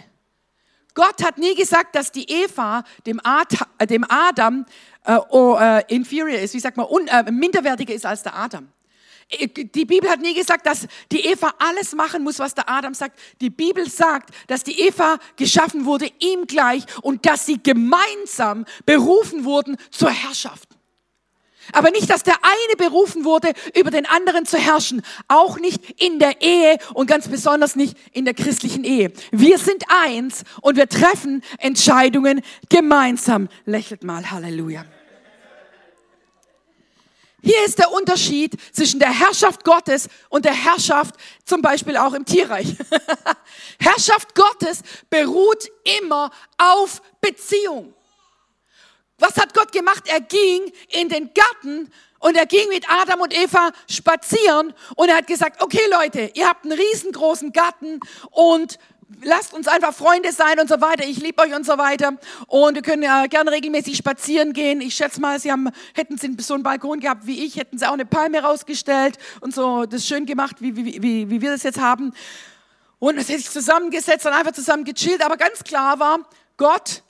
[0.93, 4.65] Gott hat nie gesagt, dass die Eva dem, äh, Adam
[5.05, 8.67] äh, oh, äh, inferior ist, wie sagt man, un, äh, minderwertiger ist als der Adam.
[9.29, 12.95] Äh, die Bibel hat nie gesagt, dass die Eva alles machen muss, was der Adam
[12.95, 13.19] sagt.
[13.41, 19.43] Die Bibel sagt, dass die Eva geschaffen wurde ihm gleich und dass sie gemeinsam berufen
[19.45, 20.76] wurden zur Herrschaft.
[21.73, 25.01] Aber nicht, dass der eine berufen wurde, über den anderen zu herrschen.
[25.27, 29.11] Auch nicht in der Ehe und ganz besonders nicht in der christlichen Ehe.
[29.31, 33.49] Wir sind eins und wir treffen Entscheidungen gemeinsam.
[33.65, 34.85] Lächelt mal, Halleluja.
[37.43, 42.25] Hier ist der Unterschied zwischen der Herrschaft Gottes und der Herrschaft zum Beispiel auch im
[42.25, 42.75] Tierreich.
[43.79, 47.93] Herrschaft Gottes beruht immer auf Beziehung.
[49.19, 50.03] Was hat Gott gemacht?
[50.07, 55.17] Er ging in den Garten und er ging mit Adam und Eva spazieren und er
[55.17, 57.99] hat gesagt, okay Leute, ihr habt einen riesengroßen Garten
[58.31, 58.79] und
[59.21, 61.05] lasst uns einfach Freunde sein und so weiter.
[61.05, 62.17] Ich liebe euch und so weiter.
[62.47, 64.81] Und wir können ja gerne regelmäßig spazieren gehen.
[64.81, 67.87] Ich schätze mal, sie haben, hätten sie so einen Balkon gehabt wie ich, hätten sie
[67.87, 71.63] auch eine Palme rausgestellt und so das schön gemacht, wie, wie, wie, wie wir das
[71.63, 72.13] jetzt haben.
[72.99, 75.23] Und es hätte sich zusammengesetzt und einfach zusammen gechillt.
[75.23, 76.19] Aber ganz klar war,
[76.57, 77.03] Gott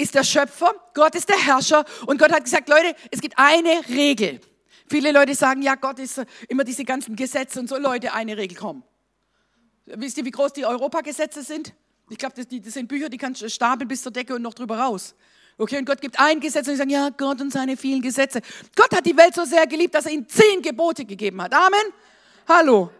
[0.00, 3.82] ist der Schöpfer, Gott ist der Herrscher und Gott hat gesagt, Leute, es gibt eine
[3.88, 4.40] Regel.
[4.88, 8.56] Viele Leute sagen, ja, Gott ist immer diese ganzen Gesetze und so, Leute, eine Regel,
[8.56, 8.82] komm.
[9.86, 11.74] Wisst ihr, wie groß die Europagesetze sind?
[12.08, 14.54] Ich glaube, das, das, sind Bücher, die kannst du stapeln bis zur Decke und noch
[14.54, 15.14] drüber raus.
[15.58, 18.40] Okay, und Gott gibt ein Gesetz und ich sage, ja, Gott und seine vielen Gesetze.
[18.74, 21.54] Gott hat die Welt so sehr geliebt, dass er ihnen zehn Gebote gegeben hat.
[21.54, 21.92] Amen.
[22.48, 22.90] Hallo.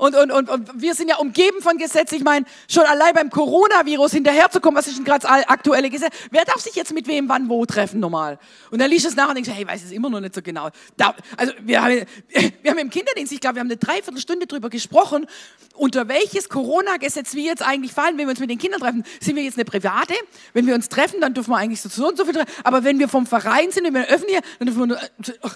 [0.00, 2.14] Und, und, und, und wir sind ja umgeben von Gesetzen.
[2.14, 6.14] Ich meine, schon allein beim Coronavirus hinterherzukommen, was ist denn gerade das aktuelle Gesetz?
[6.30, 8.38] Wer darf sich jetzt mit wem wann wo treffen normal?
[8.70, 10.70] Und dann liest es nach und denkst, hey, weiß es immer noch nicht so genau.
[10.96, 12.06] Da, also wir haben,
[12.62, 15.26] wir haben im Kinderdienst, ich glaube, wir haben eine Dreiviertelstunde drüber gesprochen,
[15.74, 19.04] unter welches Corona-Gesetz wir jetzt eigentlich fallen, wenn wir uns mit den Kindern treffen.
[19.20, 20.14] Sind wir jetzt eine private?
[20.54, 22.50] Wenn wir uns treffen, dann dürfen wir eigentlich so und so viel treffen.
[22.64, 24.98] Aber wenn wir vom Verein sind, wenn wir öffentlich, dann dürfen wir nur...
[25.42, 25.50] Oh,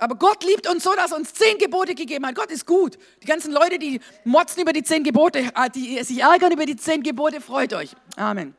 [0.00, 2.34] aber Gott liebt uns so, dass er uns zehn Gebote gegeben hat.
[2.34, 2.98] Gott ist gut.
[3.22, 6.76] Die ganzen Leute, die motzen über die zehn Gebote, äh, die sich ärgern über die
[6.76, 7.90] zehn Gebote, freut euch.
[8.16, 8.54] Amen.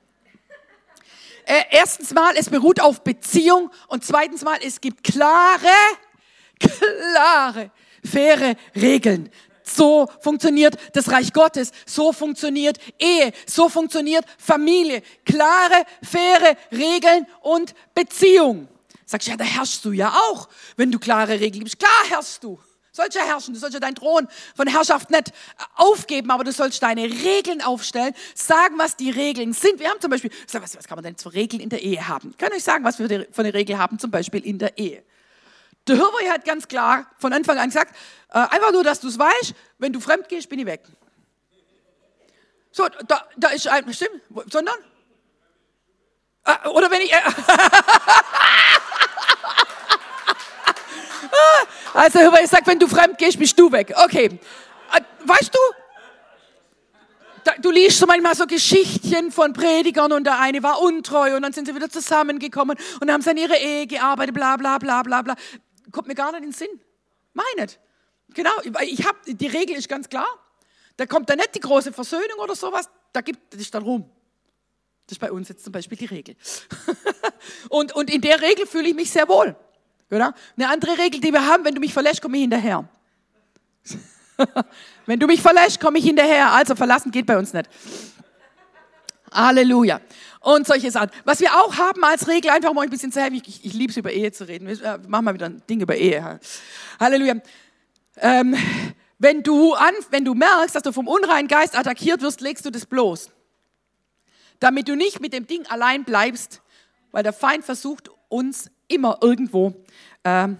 [1.45, 5.67] Äh, erstens mal, es beruht auf Beziehung und zweitens mal, es gibt klare,
[6.59, 7.71] klare,
[8.03, 9.31] faire Regeln.
[9.63, 15.01] So funktioniert das Reich Gottes, so funktioniert Ehe, so funktioniert Familie.
[15.25, 18.67] Klare, faire Regeln und Beziehung.
[19.11, 20.47] Sagst du, ja, da herrschst du ja auch,
[20.77, 21.77] wenn du klare Regeln gibst.
[21.77, 22.57] Klar herrschst du.
[22.93, 26.53] Sollst ja herrschen, du sollst ja deinen Thron von Herrschaft nicht äh, aufgeben, aber du
[26.53, 29.81] sollst deine Regeln aufstellen, sagen, was die Regeln sind.
[29.81, 32.29] Wir haben zum Beispiel, was, was kann man denn für Regeln in der Ehe haben?
[32.31, 35.03] Ich kann euch sagen, was wir für eine Regel haben, zum Beispiel in der Ehe.
[35.87, 37.93] Der Hirwe hat ganz klar von Anfang an gesagt,
[38.29, 40.83] äh, einfach nur, dass du es weißt, wenn du fremd gehst, bin ich weg.
[42.71, 44.75] So, da, da ist ein, stimmt, sondern?
[46.45, 47.17] Äh, oder wenn ich, äh,
[51.93, 53.93] Also ich sag, wenn du fremd gehst, bist du weg.
[54.03, 54.39] Okay.
[54.93, 55.59] Äh, weißt du?
[57.61, 61.53] du liest so manchmal so Geschichtchen von Predigern und der eine war untreu und dann
[61.53, 65.21] sind sie wieder zusammengekommen und haben sie an ihre Ehe gearbeitet, bla bla bla bla
[65.21, 65.35] bla.
[65.91, 66.79] Kommt mir gar nicht in den Sinn.
[67.33, 67.79] Meinet.
[68.33, 68.51] Genau,
[68.81, 70.27] ich habe die Regel ist ganz klar.
[70.97, 74.09] Da kommt da nicht die große Versöhnung oder sowas, da gibt es dann rum.
[75.07, 76.35] Das ist bei uns jetzt zum Beispiel die Regel.
[77.69, 79.55] und, und in der Regel fühle ich mich sehr wohl.
[80.11, 80.33] Oder?
[80.57, 82.87] Eine andere Regel, die wir haben, wenn du mich verlässt, komme ich hinterher.
[85.05, 86.51] wenn du mich verlässt, komme ich hinterher.
[86.51, 87.69] Also verlassen geht bei uns nicht.
[89.31, 90.01] Halleluja.
[90.41, 91.11] Und solche Sachen.
[91.23, 93.91] Was wir auch haben als Regel, einfach mal ein bisschen zu helfen, ich, ich liebe
[93.91, 94.67] es über Ehe zu reden.
[94.67, 96.39] Wir äh, machen mal wieder ein Ding über Ehe.
[96.99, 97.35] Halleluja.
[98.17, 98.55] Ähm,
[99.17, 102.71] wenn, du an, wenn du merkst, dass du vom unreinen Geist attackiert wirst, legst du
[102.71, 103.29] das bloß.
[104.59, 106.61] Damit du nicht mit dem Ding allein bleibst,
[107.11, 109.73] weil der Feind versucht, uns immer irgendwo,
[110.23, 110.57] ähm,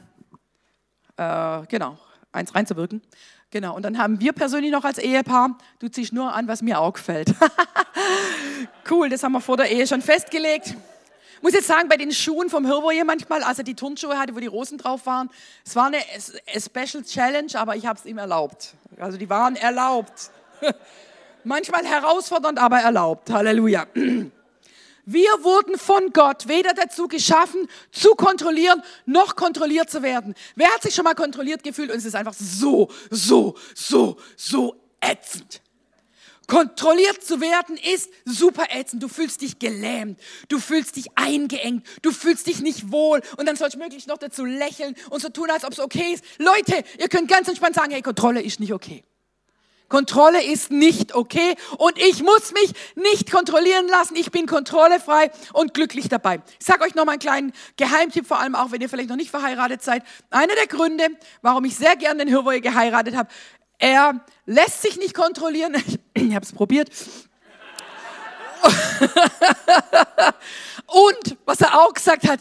[1.18, 1.98] äh, genau,
[2.32, 3.02] eins reinzuwirken.
[3.50, 6.80] Genau, und dann haben wir persönlich noch als Ehepaar, du ziehst nur an, was mir
[6.80, 7.34] auch gefällt.
[8.90, 10.76] cool, das haben wir vor der Ehe schon festgelegt.
[11.42, 14.40] Muss jetzt sagen, bei den Schuhen vom Hirwoje manchmal, als er die Turnschuhe hatte, wo
[14.40, 15.30] die Rosen drauf waren,
[15.66, 15.98] es war eine
[16.58, 18.76] Special Challenge, aber ich habe es ihm erlaubt.
[19.00, 20.30] Also die waren erlaubt.
[21.44, 23.30] manchmal herausfordernd, aber erlaubt.
[23.30, 23.88] Halleluja.
[25.06, 30.36] Wir wurden von Gott weder dazu geschaffen, zu kontrollieren, noch kontrolliert zu werden.
[30.56, 34.76] Wer hat sich schon mal kontrolliert gefühlt und es ist einfach so, so, so, so
[35.02, 35.62] ätzend.
[36.48, 39.02] Kontrolliert zu werden ist super ätzend.
[39.02, 43.56] Du fühlst dich gelähmt, du fühlst dich eingeengt, du fühlst dich nicht wohl und dann
[43.56, 46.26] sollst du möglichst noch dazu lächeln und so tun, als ob es okay ist.
[46.40, 49.04] Leute, ihr könnt ganz entspannt sagen, hey, Kontrolle ist nicht okay.
[49.92, 54.16] Kontrolle ist nicht okay und ich muss mich nicht kontrollieren lassen.
[54.16, 56.42] Ich bin kontrollefrei und glücklich dabei.
[56.60, 59.18] Ich sage euch noch mal einen kleinen Geheimtipp, vor allem auch, wenn ihr vielleicht noch
[59.18, 60.04] nicht verheiratet seid.
[60.30, 61.10] Einer der Gründe,
[61.42, 63.30] warum ich sehr gerne den Hirwoje geheiratet habe,
[63.80, 65.76] er lässt sich nicht kontrollieren.
[66.14, 66.90] Ich habe es probiert.
[70.88, 72.40] und was er auch gesagt hat,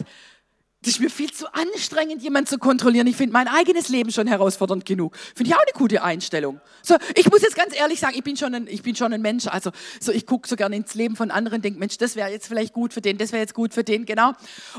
[0.83, 3.05] das ist mir viel zu anstrengend, jemanden zu kontrollieren.
[3.05, 5.15] Ich finde mein eigenes Leben schon herausfordernd genug.
[5.35, 6.59] Finde ich auch eine gute Einstellung.
[6.81, 9.21] So, ich muss jetzt ganz ehrlich sagen, ich bin schon ein, ich bin schon ein
[9.21, 9.45] Mensch.
[9.45, 12.47] Also, so, ich gucke so gerne ins Leben von anderen, denke, Mensch, das wäre jetzt
[12.47, 14.31] vielleicht gut für den, das wäre jetzt gut für den, genau.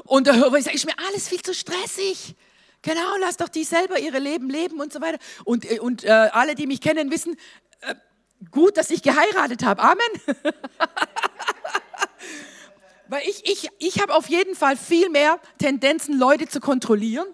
[0.03, 2.35] Und da höre ich, sage, ist mir alles viel zu stressig.
[2.83, 5.19] Genau, lass doch die selber ihre Leben leben und so weiter.
[5.45, 7.37] Und, äh, und äh, alle, die mich kennen, wissen,
[7.83, 7.95] äh,
[8.51, 9.81] gut, dass ich geheiratet habe.
[9.81, 10.01] Amen.
[13.13, 17.27] Weil ich, ich, ich habe auf jeden Fall viel mehr Tendenzen, Leute zu kontrollieren,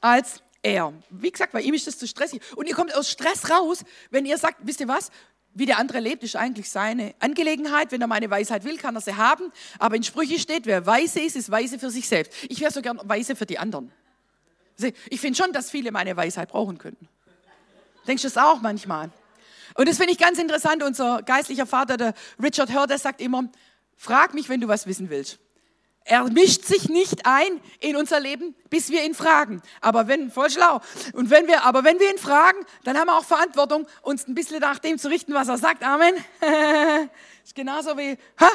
[0.00, 0.92] als er.
[1.10, 2.40] Wie gesagt, bei ihm ist das zu stressig.
[2.54, 5.10] Und ihr kommt aus Stress raus, wenn ihr sagt, wisst ihr was?
[5.54, 7.90] Wie der andere lebt, ist eigentlich seine Angelegenheit.
[7.90, 9.50] Wenn er meine Weisheit will, kann er sie haben.
[9.80, 12.32] Aber in Sprüche steht, wer weise ist, ist weise für sich selbst.
[12.48, 13.90] Ich wäre so gern weise für die anderen.
[15.10, 17.08] Ich finde schon, dass viele meine Weisheit brauchen könnten.
[18.06, 19.10] Denkst du das auch manchmal?
[19.74, 20.84] Und das finde ich ganz interessant.
[20.84, 23.48] Unser geistlicher Vater, der Richard Hör, der sagt immer,
[23.98, 25.40] Frag mich, wenn du was wissen willst.
[26.04, 29.60] Er mischt sich nicht ein in unser Leben, bis wir ihn fragen.
[29.82, 30.80] Aber wenn, voll schlau.
[31.12, 34.34] Und wenn wir, aber wenn wir ihn fragen, dann haben wir auch Verantwortung, uns ein
[34.34, 35.82] bisschen nach dem zu richten, was er sagt.
[35.82, 36.14] Amen.
[37.44, 38.50] ist genauso wie, ha?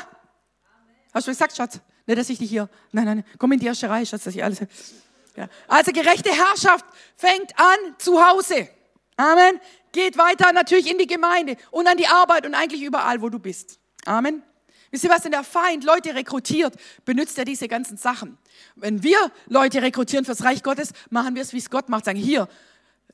[1.13, 1.79] Hast du gesagt, Schatz?
[2.07, 4.43] Nicht, dass ich dich hier, nein, nein, komm in die erste Reihe, Schatz, dass ich
[4.43, 4.59] alles,
[5.35, 5.47] ja.
[5.67, 8.67] Also gerechte Herrschaft fängt an zu Hause.
[9.15, 9.59] Amen.
[9.91, 13.37] Geht weiter natürlich in die Gemeinde und an die Arbeit und eigentlich überall, wo du
[13.37, 13.77] bist.
[14.05, 14.41] Amen.
[14.93, 18.37] Wisst ihr was, wenn der Feind Leute rekrutiert, benutzt er diese ganzen Sachen.
[18.75, 22.05] Wenn wir Leute rekrutieren fürs Reich Gottes, machen wir es, wie es Gott macht.
[22.05, 22.47] Sagen, hier,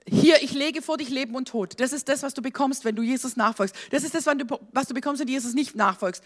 [0.05, 1.79] hier, ich lege vor dich Leben und Tod.
[1.79, 3.73] Das ist das, was du bekommst, wenn du Jesus nachfolgst.
[3.91, 6.21] Das ist das, was du bekommst, wenn du Jesus nicht nachfolgst.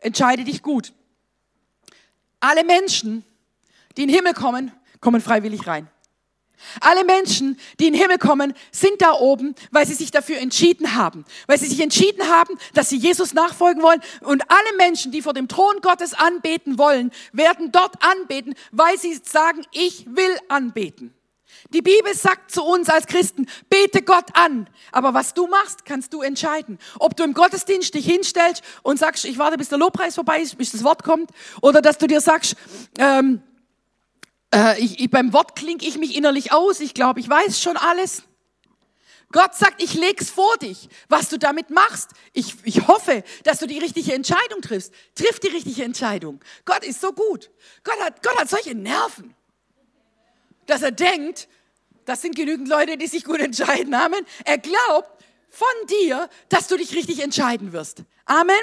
[0.00, 0.92] Entscheide dich gut.
[2.40, 3.24] Alle Menschen,
[3.96, 5.88] die in den Himmel kommen, kommen freiwillig rein.
[6.80, 10.94] Alle Menschen, die in den Himmel kommen, sind da oben, weil sie sich dafür entschieden
[10.94, 11.24] haben.
[11.46, 14.00] Weil sie sich entschieden haben, dass sie Jesus nachfolgen wollen.
[14.22, 19.14] Und alle Menschen, die vor dem Thron Gottes anbeten wollen, werden dort anbeten, weil sie
[19.22, 21.12] sagen, ich will anbeten.
[21.70, 24.68] Die Bibel sagt zu uns als Christen, bete Gott an.
[24.92, 26.78] Aber was du machst, kannst du entscheiden.
[26.98, 30.56] Ob du im Gottesdienst dich hinstellst und sagst, ich warte, bis der Lobpreis vorbei ist,
[30.58, 31.30] bis das Wort kommt.
[31.62, 32.56] Oder dass du dir sagst,
[32.98, 33.42] ähm,
[34.54, 36.80] äh, ich, ich, beim Wort klinge ich mich innerlich aus.
[36.80, 38.22] Ich glaube, ich weiß schon alles.
[39.32, 42.10] Gott sagt, ich leg's vor dich, was du damit machst.
[42.32, 44.92] Ich, ich hoffe, dass du die richtige Entscheidung triffst.
[45.14, 46.40] Triff die richtige Entscheidung.
[46.64, 47.50] Gott ist so gut.
[47.82, 49.34] Gott hat, Gott hat solche Nerven,
[50.66, 51.48] dass er denkt,
[52.04, 53.92] das sind genügend Leute, die sich gut entscheiden.
[53.94, 54.24] Amen.
[54.44, 58.04] Er glaubt von dir, dass du dich richtig entscheiden wirst.
[58.26, 58.54] Amen.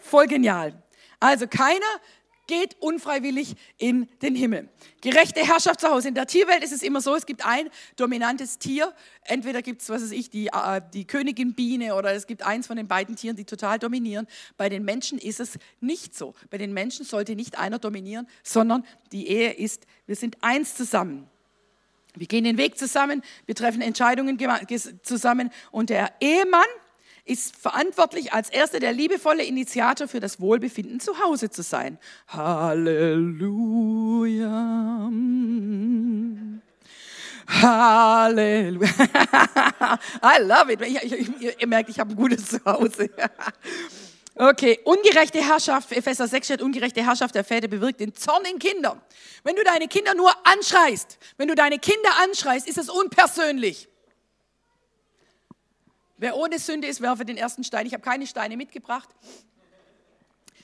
[0.00, 0.82] Voll genial.
[1.20, 2.00] Also keiner
[2.46, 4.68] geht unfreiwillig in den Himmel.
[5.00, 6.08] Gerechte Herrschaft zu Hause.
[6.08, 8.92] In der Tierwelt ist es immer so, es gibt ein dominantes Tier.
[9.22, 12.66] Entweder gibt es, was weiß ich, die, äh, die Königin Biene oder es gibt eins
[12.66, 14.26] von den beiden Tieren, die total dominieren.
[14.56, 16.34] Bei den Menschen ist es nicht so.
[16.50, 21.28] Bei den Menschen sollte nicht einer dominieren, sondern die Ehe ist, wir sind eins zusammen.
[22.16, 24.38] Wir gehen den Weg zusammen, wir treffen Entscheidungen
[25.02, 26.64] zusammen und der Ehemann,
[27.26, 31.98] ist verantwortlich, als erster der liebevolle Initiator für das Wohlbefinden zu Hause zu sein.
[32.28, 33.50] Halleluja.
[37.48, 38.88] Halleluja.
[40.22, 40.80] I love it.
[40.82, 43.10] Ich, ich, ihr merkt, ich habe ein gutes Zuhause.
[44.38, 49.00] Okay, ungerechte Herrschaft, Epheser 6 steht, ungerechte Herrschaft der Väter bewirkt den Zorn in Kindern.
[49.44, 53.88] Wenn du deine Kinder nur anschreist, wenn du deine Kinder anschreist, ist es unpersönlich.
[56.18, 57.86] Wer ohne Sünde ist, werfe den ersten Stein.
[57.86, 59.08] Ich habe keine Steine mitgebracht.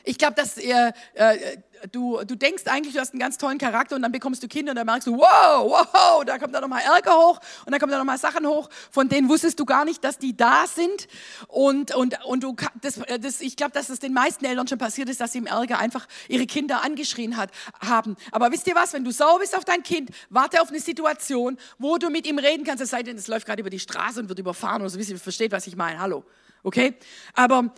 [0.05, 1.59] Ich glaube, dass äh, äh,
[1.91, 4.73] du, du denkst eigentlich, du hast einen ganz tollen Charakter und dann bekommst du Kinder
[4.73, 7.93] und dann merkst du, wow, wow, da kommt da nochmal Ärger hoch und da kommen
[7.93, 11.09] da nochmal Sachen hoch, von denen wusstest du gar nicht, dass die da sind.
[11.49, 15.09] Und, und, und du, das, das, ich glaube, dass es den meisten Eltern schon passiert
[15.09, 18.17] ist, dass sie im Ärger einfach ihre Kinder angeschrien hat, haben.
[18.31, 21.59] Aber wisst ihr was, wenn du sauer bist auf dein Kind, warte auf eine Situation,
[21.79, 24.21] wo du mit ihm reden kannst, es sei denn, es läuft gerade über die Straße
[24.21, 26.25] und wird überfahren oder so, wisst ihr, versteht, was ich meine, hallo.
[26.63, 26.95] Okay?
[27.35, 27.73] Aber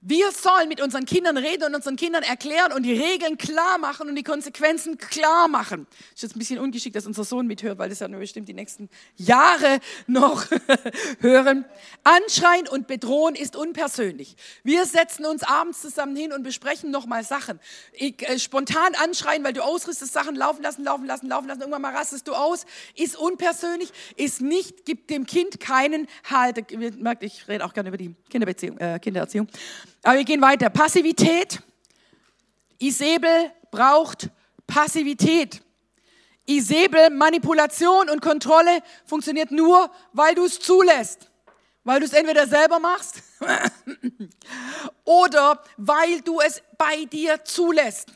[0.00, 4.08] wir sollen mit unseren Kindern reden und unseren Kindern erklären und die Regeln klar machen
[4.08, 5.88] und die Konsequenzen klar machen.
[6.14, 8.54] Ist jetzt ein bisschen ungeschickt, dass unser Sohn mithört, weil das ja nur bestimmt die
[8.54, 10.46] nächsten Jahre noch
[11.20, 11.64] hören.
[12.04, 14.36] Anschreien und bedrohen ist unpersönlich.
[14.62, 17.58] Wir setzen uns abends zusammen hin und besprechen nochmal Sachen.
[17.92, 21.82] Ich, äh, spontan anschreien, weil du ausrüstest, Sachen laufen lassen, laufen lassen, laufen lassen, irgendwann
[21.82, 26.70] mal rastest du aus, ist unpersönlich, ist nicht, gibt dem Kind keinen Halt.
[26.70, 29.48] Ihr merkt, ich rede auch gerne über die Kinderbeziehung, äh, Kindererziehung.
[30.02, 30.70] Aber wir gehen weiter.
[30.70, 31.60] Passivität.
[32.78, 34.30] Isabel braucht
[34.66, 35.62] Passivität.
[36.46, 41.30] Isabel, Manipulation und Kontrolle funktioniert nur, weil du es zulässt.
[41.84, 43.22] Weil du es entweder selber machst
[45.04, 48.12] oder weil du es bei dir zulässt.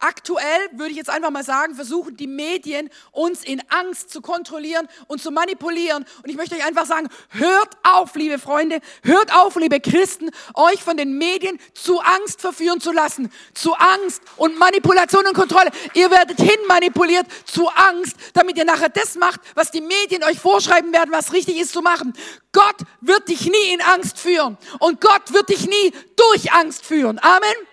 [0.00, 4.88] Aktuell würde ich jetzt einfach mal sagen, versuchen die Medien uns in Angst zu kontrollieren
[5.08, 6.06] und zu manipulieren.
[6.22, 10.82] Und ich möchte euch einfach sagen, hört auf, liebe Freunde, hört auf, liebe Christen, euch
[10.82, 13.30] von den Medien zu Angst verführen zu lassen.
[13.52, 15.70] Zu Angst und Manipulation und Kontrolle.
[15.92, 20.94] Ihr werdet hinmanipuliert zu Angst, damit ihr nachher das macht, was die Medien euch vorschreiben
[20.94, 22.14] werden, was richtig ist zu machen.
[22.52, 24.56] Gott wird dich nie in Angst führen.
[24.78, 27.18] Und Gott wird dich nie durch Angst führen.
[27.18, 27.69] Amen.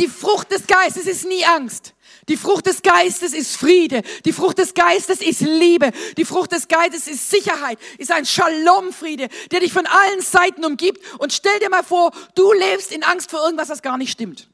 [0.00, 1.92] Die Frucht des Geistes ist nie Angst.
[2.30, 4.00] Die Frucht des Geistes ist Friede.
[4.24, 5.90] Die Frucht des Geistes ist Liebe.
[6.16, 11.02] Die Frucht des Geistes ist Sicherheit, ist ein Shalom-Friede, der dich von allen Seiten umgibt.
[11.18, 14.48] Und stell dir mal vor, du lebst in Angst vor irgendwas, das gar nicht stimmt.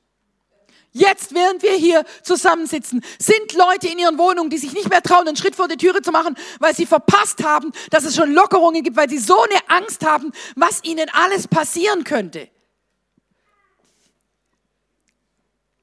[0.91, 5.29] Jetzt, während wir hier zusammensitzen, sind Leute in ihren Wohnungen, die sich nicht mehr trauen,
[5.29, 8.83] einen Schritt vor die Türe zu machen, weil sie verpasst haben, dass es schon Lockerungen
[8.83, 12.49] gibt, weil sie so eine Angst haben, was ihnen alles passieren könnte.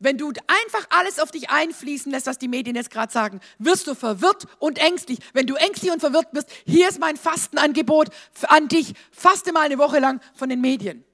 [0.04, 3.88] Wenn du einfach alles auf dich einfließen lässt, was die Medien jetzt gerade sagen, wirst
[3.88, 5.20] du verwirrt und ängstlich.
[5.32, 8.10] Wenn du ängstlich und verwirrt bist, hier ist mein Fastenangebot
[8.50, 8.96] an dich.
[9.12, 11.06] Faste mal eine Woche lang von den Medien.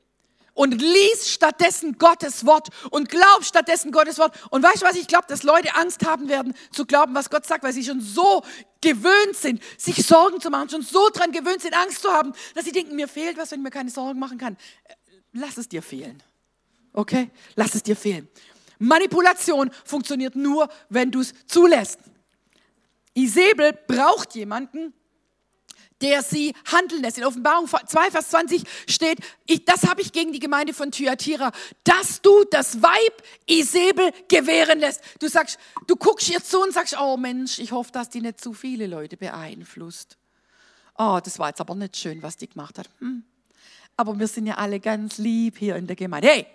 [0.55, 4.35] Und lies stattdessen Gottes Wort und glaub stattdessen Gottes Wort.
[4.49, 7.45] Und weißt du was, ich glaube, dass Leute Angst haben werden zu glauben, was Gott
[7.45, 8.43] sagt, weil sie schon so
[8.81, 12.65] gewöhnt sind, sich Sorgen zu machen, schon so dran gewöhnt sind, Angst zu haben, dass
[12.65, 14.57] sie denken, mir fehlt was, wenn ich mir keine Sorgen machen kann.
[15.31, 16.23] Lass es dir fehlen.
[16.93, 17.29] Okay?
[17.55, 18.27] Lass es dir fehlen.
[18.79, 21.99] Manipulation funktioniert nur, wenn du es zulässt.
[23.13, 24.93] Isabel braucht jemanden,
[26.01, 27.17] der sie handeln lässt.
[27.17, 31.51] In Offenbarung 2, Vers 20 steht, ich, das habe ich gegen die Gemeinde von Thyatira,
[31.83, 35.01] dass du das Weib Isabel gewähren lässt.
[35.19, 38.39] Du sagst, du guckst ihr zu und sagst, oh Mensch, ich hoffe, dass die nicht
[38.39, 40.17] zu viele Leute beeinflusst.
[40.97, 42.89] Oh, das war jetzt aber nicht schön, was die gemacht hat.
[42.99, 43.23] Hm.
[43.97, 46.29] Aber wir sind ja alle ganz lieb hier in der Gemeinde.
[46.29, 46.47] Hey,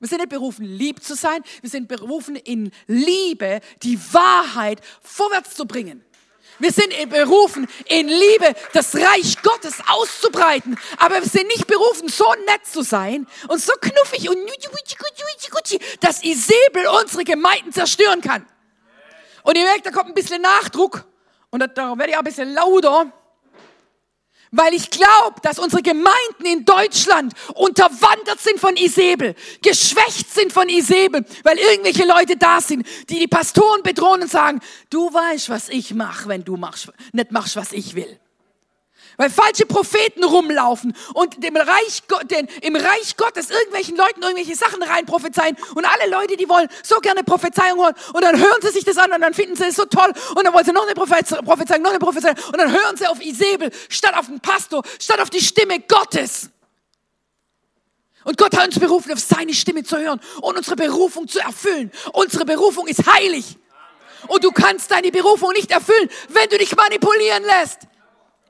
[0.00, 1.42] wir sind nicht berufen, lieb zu sein.
[1.60, 6.04] Wir sind berufen, in Liebe die Wahrheit vorwärts zu bringen.
[6.58, 10.78] Wir sind berufen, in Liebe das Reich Gottes auszubreiten.
[10.98, 14.38] Aber wir sind nicht berufen, so nett zu sein und so knuffig und
[16.00, 18.46] dass Isabel unsere Gemeinden zerstören kann.
[19.42, 21.04] Und ihr merkt, da kommt ein bisschen Nachdruck
[21.50, 23.12] und da werde ich auch ein bisschen lauter
[24.56, 30.68] weil ich glaube, dass unsere Gemeinden in Deutschland unterwandert sind von Isabel, geschwächt sind von
[30.68, 35.68] Isabel, weil irgendwelche Leute da sind, die die Pastoren bedrohen und sagen, du weißt, was
[35.68, 38.18] ich mache, wenn du machst, nicht machst, was ich will.
[39.16, 44.82] Weil falsche Propheten rumlaufen und dem Reich, den, im Reich Gottes irgendwelchen Leuten irgendwelche Sachen
[44.82, 45.56] rein prophezeien.
[45.74, 47.94] Und alle Leute, die wollen so gerne Prophezeiung hören.
[48.12, 50.12] Und dann hören sie sich das an und dann finden sie es so toll.
[50.34, 51.44] Und dann wollen sie noch eine Prophezeiung,
[51.82, 52.36] noch eine Prophezeiung.
[52.46, 56.50] Und dann hören sie auf Isabel statt auf den Pastor, statt auf die Stimme Gottes.
[58.24, 61.92] Und Gott hat uns berufen, auf seine Stimme zu hören und unsere Berufung zu erfüllen.
[62.12, 63.58] Unsere Berufung ist heilig.
[64.26, 67.80] Und du kannst deine Berufung nicht erfüllen, wenn du dich manipulieren lässt.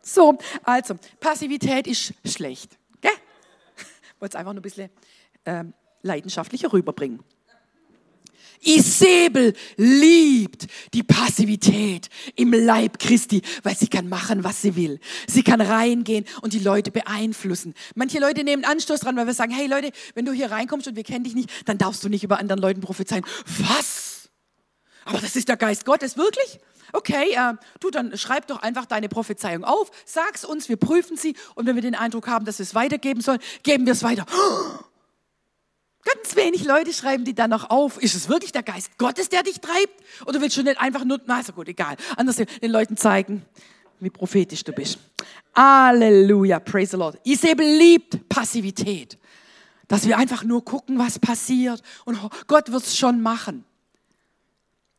[0.04, 2.78] So, also, Passivität ist schlecht.
[3.00, 3.10] Gell?
[4.20, 4.90] Wollte es einfach nur ein bisschen
[5.46, 7.22] ähm, leidenschaftlicher rüberbringen.
[8.66, 15.00] Isabel liebt die Passivität im Leib Christi, weil sie kann machen, was sie will.
[15.26, 17.74] Sie kann reingehen und die Leute beeinflussen.
[17.94, 20.96] Manche Leute nehmen Anstoß dran, weil wir sagen, hey Leute, wenn du hier reinkommst und
[20.96, 23.24] wir kennen dich nicht, dann darfst du nicht über anderen Leuten prophezeien.
[23.58, 24.30] Was?
[25.04, 26.58] Aber das ist der Geist Gottes, wirklich?
[26.94, 31.34] Okay, äh, du, dann schreib doch einfach deine Prophezeiung auf, sag's uns, wir prüfen sie
[31.56, 34.24] und wenn wir den Eindruck haben, dass wir es weitergeben sollen, geben wir es weiter.
[36.04, 38.00] Ganz wenig Leute schreiben die dann noch auf.
[38.00, 40.04] Ist es wirklich der Geist Gottes, der dich treibt?
[40.26, 41.96] Oder willst du nicht einfach nur, na, ist gut, egal.
[42.16, 43.44] Anders den Leuten zeigen,
[43.98, 45.00] wie prophetisch du bist.
[45.56, 47.18] Halleluja, praise the Lord.
[47.24, 49.18] Isabel liebt Passivität.
[49.88, 51.82] Dass wir einfach nur gucken, was passiert.
[52.04, 53.64] Und Gott wird es schon machen.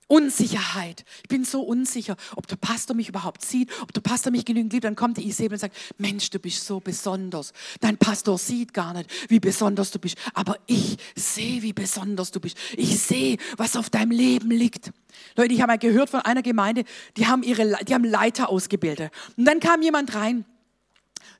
[0.08, 1.04] Unsicherheit.
[1.24, 4.72] Ich bin so unsicher, ob der Pastor mich überhaupt sieht, ob der Pastor mich genügend
[4.74, 4.86] liebt.
[4.86, 7.54] Dann kommt die Isabel und sagt, Mensch, du bist so besonders.
[7.80, 10.18] Dein Pastor sieht gar nicht, wie besonders du bist.
[10.34, 12.58] Aber ich sehe, wie besonders du bist.
[12.78, 14.92] Ich sehe, was auf deinem Leben liegt.
[15.36, 16.84] Leute, ich habe mal gehört von einer Gemeinde,
[17.18, 19.12] die haben ihre, die haben Leiter ausgebildet.
[19.38, 20.46] Und dann kam jemand rein,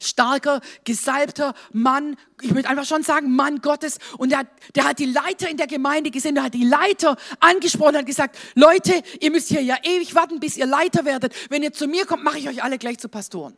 [0.02, 3.98] starker, gesalbter Mann, ich möchte einfach schon sagen, Mann Gottes.
[4.18, 7.98] Und der, der hat die Leiter in der Gemeinde gesehen, der hat die Leiter angesprochen,
[7.98, 11.34] hat gesagt, Leute, ihr müsst hier ja ewig warten, bis ihr Leiter werdet.
[11.50, 13.58] Wenn ihr zu mir kommt, mache ich euch alle gleich zu Pastoren.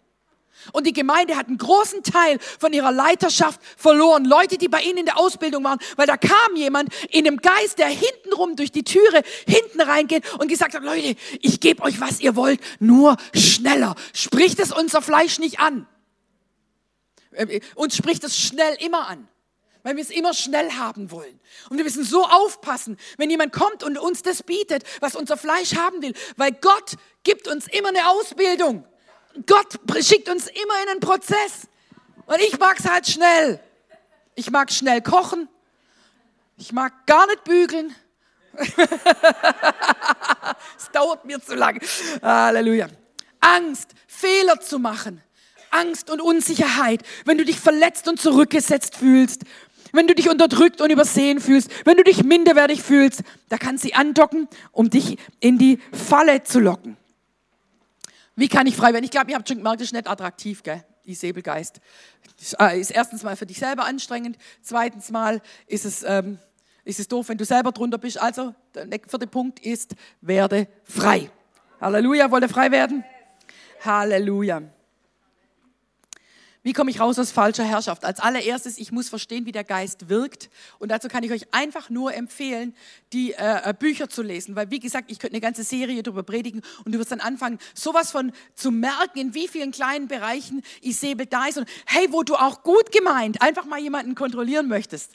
[0.73, 4.25] Und die Gemeinde hat einen großen Teil von ihrer Leiterschaft verloren.
[4.25, 7.79] Leute, die bei ihnen in der Ausbildung waren, weil da kam jemand in dem Geist,
[7.79, 12.19] der hintenrum durch die Türe hinten reingeht und gesagt hat, Leute, ich gebe euch, was
[12.19, 13.95] ihr wollt, nur schneller.
[14.13, 15.87] Spricht es unser Fleisch nicht an.
[17.37, 19.27] Äh, uns spricht es schnell immer an,
[19.83, 21.39] weil wir es immer schnell haben wollen.
[21.69, 25.75] Und wir müssen so aufpassen, wenn jemand kommt und uns das bietet, was unser Fleisch
[25.75, 28.85] haben will, weil Gott gibt uns immer eine Ausbildung.
[29.45, 31.67] Gott schickt uns immer in einen Prozess.
[32.25, 33.59] Und ich mag es halt schnell.
[34.35, 35.47] Ich mag schnell kochen.
[36.57, 37.95] Ich mag gar nicht bügeln.
[40.77, 41.79] Es dauert mir zu lange.
[42.21, 42.87] Halleluja.
[43.39, 45.21] Angst, Fehler zu machen.
[45.71, 49.43] Angst und Unsicherheit, wenn du dich verletzt und zurückgesetzt fühlst,
[49.93, 53.93] wenn du dich unterdrückt und übersehen fühlst, wenn du dich minderwertig fühlst, da kann sie
[53.93, 56.97] andocken, um dich in die Falle zu locken.
[58.35, 59.05] Wie kann ich frei werden?
[59.05, 60.83] Ich glaube, ihr habt schon gemerkt, das ist nicht attraktiv, gell?
[61.07, 61.79] die Säbelgeist.
[62.59, 66.37] Äh, ist erstens mal für dich selber anstrengend, zweitens mal ist es, ähm,
[66.83, 68.21] ist es doof, wenn du selber drunter bist.
[68.21, 71.31] Also, der vierte Punkt ist, werde frei.
[71.81, 73.03] Halleluja, wollt ihr frei werden?
[73.83, 74.63] Halleluja.
[76.67, 78.03] Wie komme ich raus aus falscher Herrschaft?
[78.03, 80.49] Als allererstes, ich muss verstehen, wie der Geist wirkt.
[80.79, 82.75] Und dazu kann ich euch einfach nur empfehlen,
[83.13, 84.53] die äh, äh, Bücher zu lesen.
[84.57, 87.57] Weil, wie gesagt, ich könnte eine ganze Serie darüber predigen und du wirst dann anfangen,
[87.73, 91.57] sowas von zu merken, in wie vielen kleinen Bereichen Isabel da ist.
[91.57, 95.13] Und hey, wo du auch gut gemeint einfach mal jemanden kontrollieren möchtest,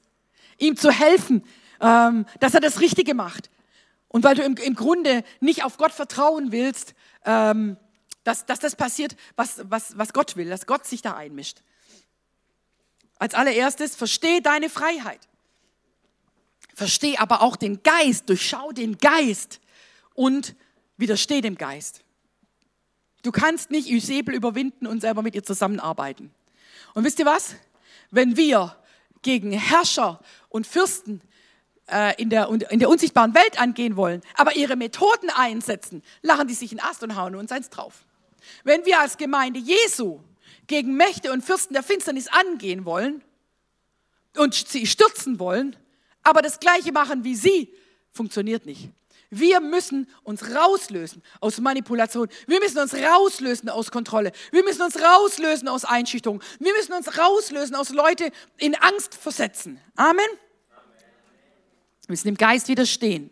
[0.56, 1.44] ihm zu helfen,
[1.82, 3.50] ähm, dass er das Richtige macht.
[4.08, 6.94] Und weil du im, im Grunde nicht auf Gott vertrauen willst,
[7.26, 7.76] ähm,
[8.24, 11.62] dass, dass das passiert, was, was, was Gott will, dass Gott sich da einmischt.
[13.18, 15.28] Als allererstes, versteh deine Freiheit.
[16.74, 19.60] Versteh aber auch den Geist, durchschau den Geist
[20.14, 20.54] und
[20.96, 22.02] widersteh dem Geist.
[23.22, 26.32] Du kannst nicht Üsebel überwinden und selber mit ihr zusammenarbeiten.
[26.94, 27.54] Und wisst ihr was?
[28.10, 28.76] Wenn wir
[29.22, 31.22] gegen Herrscher und Fürsten
[31.86, 36.54] äh, in, der, in der unsichtbaren Welt angehen wollen, aber ihre Methoden einsetzen, lachen die
[36.54, 38.04] sich in Ast und hauen uns eins drauf.
[38.64, 40.20] Wenn wir als Gemeinde Jesu
[40.66, 43.22] gegen Mächte und Fürsten der Finsternis angehen wollen
[44.36, 45.76] und sie stürzen wollen,
[46.22, 47.74] aber das Gleiche machen wie sie,
[48.12, 48.90] funktioniert nicht.
[49.34, 52.28] Wir müssen uns rauslösen aus Manipulation.
[52.46, 54.30] Wir müssen uns rauslösen aus Kontrolle.
[54.50, 56.42] Wir müssen uns rauslösen aus Einschüchterung.
[56.58, 59.80] Wir müssen uns rauslösen aus Leute in Angst versetzen.
[59.96, 60.26] Amen.
[62.02, 63.30] Wir müssen dem Geist widerstehen.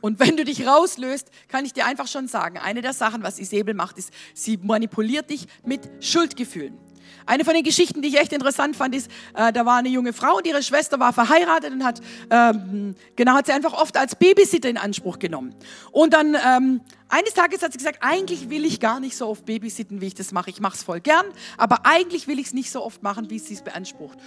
[0.00, 3.38] Und wenn du dich rauslöst, kann ich dir einfach schon sagen, eine der Sachen, was
[3.38, 6.78] Isabel macht, ist, sie manipuliert dich mit Schuldgefühlen.
[7.26, 10.12] Eine von den Geschichten, die ich echt interessant fand, ist, äh, da war eine junge
[10.12, 14.16] Frau und ihre Schwester war verheiratet und hat, ähm, genau, hat sie einfach oft als
[14.16, 15.54] Babysitter in Anspruch genommen.
[15.92, 19.44] Und dann ähm, eines Tages hat sie gesagt, eigentlich will ich gar nicht so oft
[19.44, 20.50] babysitten, wie ich das mache.
[20.50, 21.26] Ich mache es voll gern,
[21.56, 24.18] aber eigentlich will ich es nicht so oft machen, wie sie es beansprucht.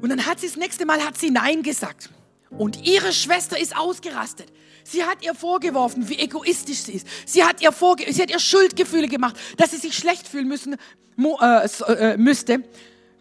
[0.00, 2.10] Und dann hat sie das nächste Mal hat sie Nein gesagt.
[2.50, 4.52] Und ihre Schwester ist ausgerastet.
[4.84, 7.06] Sie hat ihr vorgeworfen, wie egoistisch sie ist.
[7.26, 10.76] Sie hat ihr, vorge sie hat ihr Schuldgefühle gemacht, dass sie sich schlecht fühlen müssen,
[11.18, 12.62] äh, äh, müsste,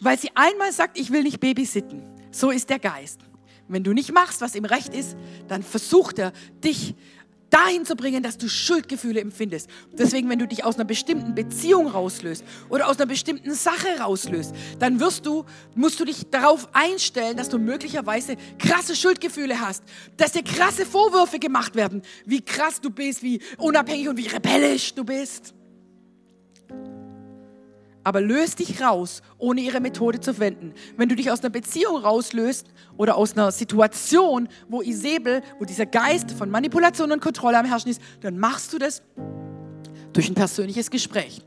[0.02, 2.04] weil sie einmal sagt, ich will nicht babysitten.
[2.32, 3.22] So ist der Geist.
[3.70, 5.16] Wenn du nicht machst, was ihm recht ist,
[5.48, 6.34] dann versucht er,
[6.64, 6.96] dich
[7.54, 9.70] dahin zu bringen, dass du Schuldgefühle empfindest.
[9.92, 14.56] Deswegen, wenn du dich aus einer bestimmten Beziehung rauslöst oder aus einer bestimmten Sache rauslöst,
[14.80, 15.46] dann wirst du,
[15.76, 19.84] musst du dich darauf einstellen, dass du möglicherweise krasse Schuldgefühle hast,
[20.18, 24.96] dass dir krasse Vorwürfe gemacht werden, wie krass du bist, wie unabhängig und wie rebellisch
[24.96, 25.54] du bist
[28.04, 30.74] aber löst dich raus, ohne ihre Methode zu wenden.
[30.98, 35.86] Wenn du dich aus einer Beziehung rauslöst oder aus einer Situation, wo Isabel, wo dieser
[35.86, 39.02] Geist von Manipulation und Kontrolle am Herrschen ist, dann machst du das
[40.12, 41.42] durch ein persönliches Gespräch.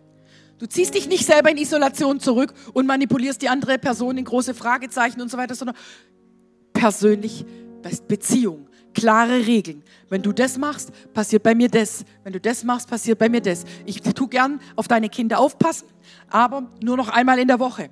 [0.59, 4.55] Du ziehst dich nicht selber in Isolation zurück und manipulierst die andere Person in große
[4.55, 5.77] Fragezeichen und so weiter, sondern
[6.73, 7.45] persönlich
[8.09, 8.66] Beziehung
[8.97, 9.83] klare Regeln.
[10.09, 12.05] Wenn du das machst, passiert bei mir das.
[12.25, 13.65] Wenn du das machst, passiert bei mir das.
[13.85, 15.87] Ich tue gern auf deine Kinder aufpassen,
[16.31, 17.91] aber nur noch einmal in der Woche.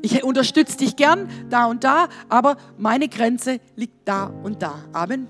[0.00, 4.82] Ich unterstütze dich gern da und da, aber meine Grenze liegt da und da.
[4.92, 5.28] Amen.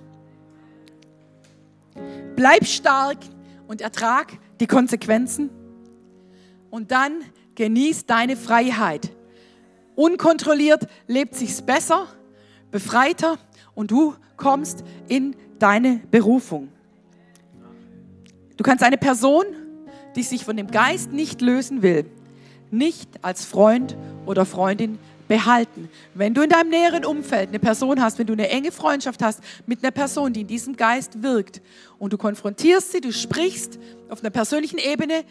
[2.37, 3.19] Bleib stark
[3.67, 5.51] und ertrag die Konsequenzen
[6.71, 7.25] und dann
[7.57, 9.11] genieß deine Freiheit.
[9.97, 12.07] Unkontrolliert lebt sich's besser,
[12.71, 13.37] befreiter
[13.75, 16.69] und du kommst in deine Berufung.
[18.57, 19.45] Du kannst eine Person,
[20.17, 22.07] die sich von dem Geist nicht lösen will,
[22.71, 25.89] nicht als Freund oder Freundin behalten.
[26.15, 29.41] Wenn du in deinem näheren Umfeld eine Person hast, wenn du eine enge Freundschaft hast
[29.67, 31.61] mit einer Person, die in diesem Geist wirkt
[31.99, 33.79] und du konfrontierst sie, du sprichst
[34.09, 35.25] auf einer persönlichen Ebene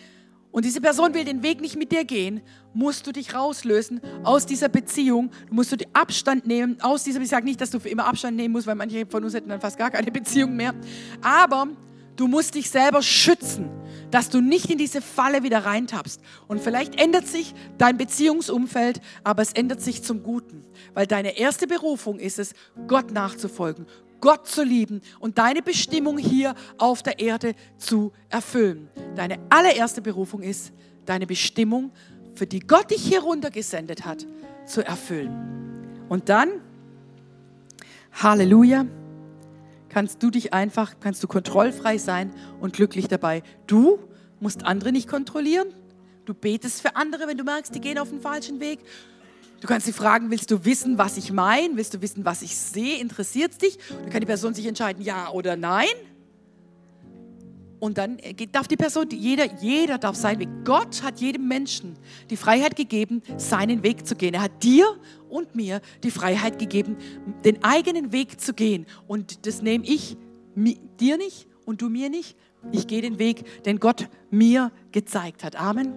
[0.58, 2.42] und diese Person will den Weg nicht mit dir gehen,
[2.74, 5.30] musst du dich rauslösen aus dieser Beziehung.
[5.52, 7.22] Musst du Abstand nehmen aus dieser.
[7.22, 9.50] Ich sage nicht, dass du für immer Abstand nehmen musst, weil manche von uns hätten
[9.50, 10.74] dann fast gar keine Beziehung mehr.
[11.22, 11.68] Aber
[12.16, 13.70] du musst dich selber schützen,
[14.10, 16.22] dass du nicht in diese Falle wieder reintappst.
[16.48, 20.66] Und vielleicht ändert sich dein Beziehungsumfeld, aber es ändert sich zum Guten.
[20.96, 22.56] Weil deine erste Berufung ist es,
[22.88, 23.86] Gott nachzufolgen,
[24.22, 28.90] Gott zu lieben und deine Bestimmung hier auf der Erde zu erfüllen.
[29.16, 30.74] Deine allererste Berufung ist,
[31.06, 31.92] deine Bestimmung,
[32.36, 34.26] für die Gott dich hier runtergesendet hat,
[34.66, 36.06] zu erfüllen.
[36.10, 36.50] Und dann,
[38.14, 38.86] Halleluja,
[39.90, 43.42] kannst du dich einfach, kannst du kontrollfrei sein und glücklich dabei.
[43.66, 44.00] Du
[44.40, 45.68] musst andere nicht kontrollieren.
[46.26, 48.80] Du betest für andere, wenn du merkst, die gehen auf den falschen Weg.
[49.60, 51.76] Du kannst sie fragen, willst du wissen, was ich meine?
[51.78, 53.00] Willst du wissen, was ich sehe?
[53.00, 53.80] Interessiert es dich?
[53.90, 55.88] Dann kann die Person sich entscheiden, ja oder nein.
[57.80, 58.18] Und dann
[58.52, 60.50] darf die Person, jeder, jeder darf seinen Weg.
[60.66, 61.96] Gott hat jedem Menschen
[62.30, 64.34] die Freiheit gegeben, seinen Weg zu gehen.
[64.34, 64.86] Er hat dir
[65.30, 66.98] und mir die Freiheit gegeben,
[67.46, 68.88] den eigenen Weg zu gehen.
[69.08, 70.18] Und das nehme ich
[70.56, 72.36] dir nicht und du mir nicht.
[72.72, 75.56] Ich gehe den Weg, den Gott mir gezeigt hat.
[75.56, 75.94] Amen.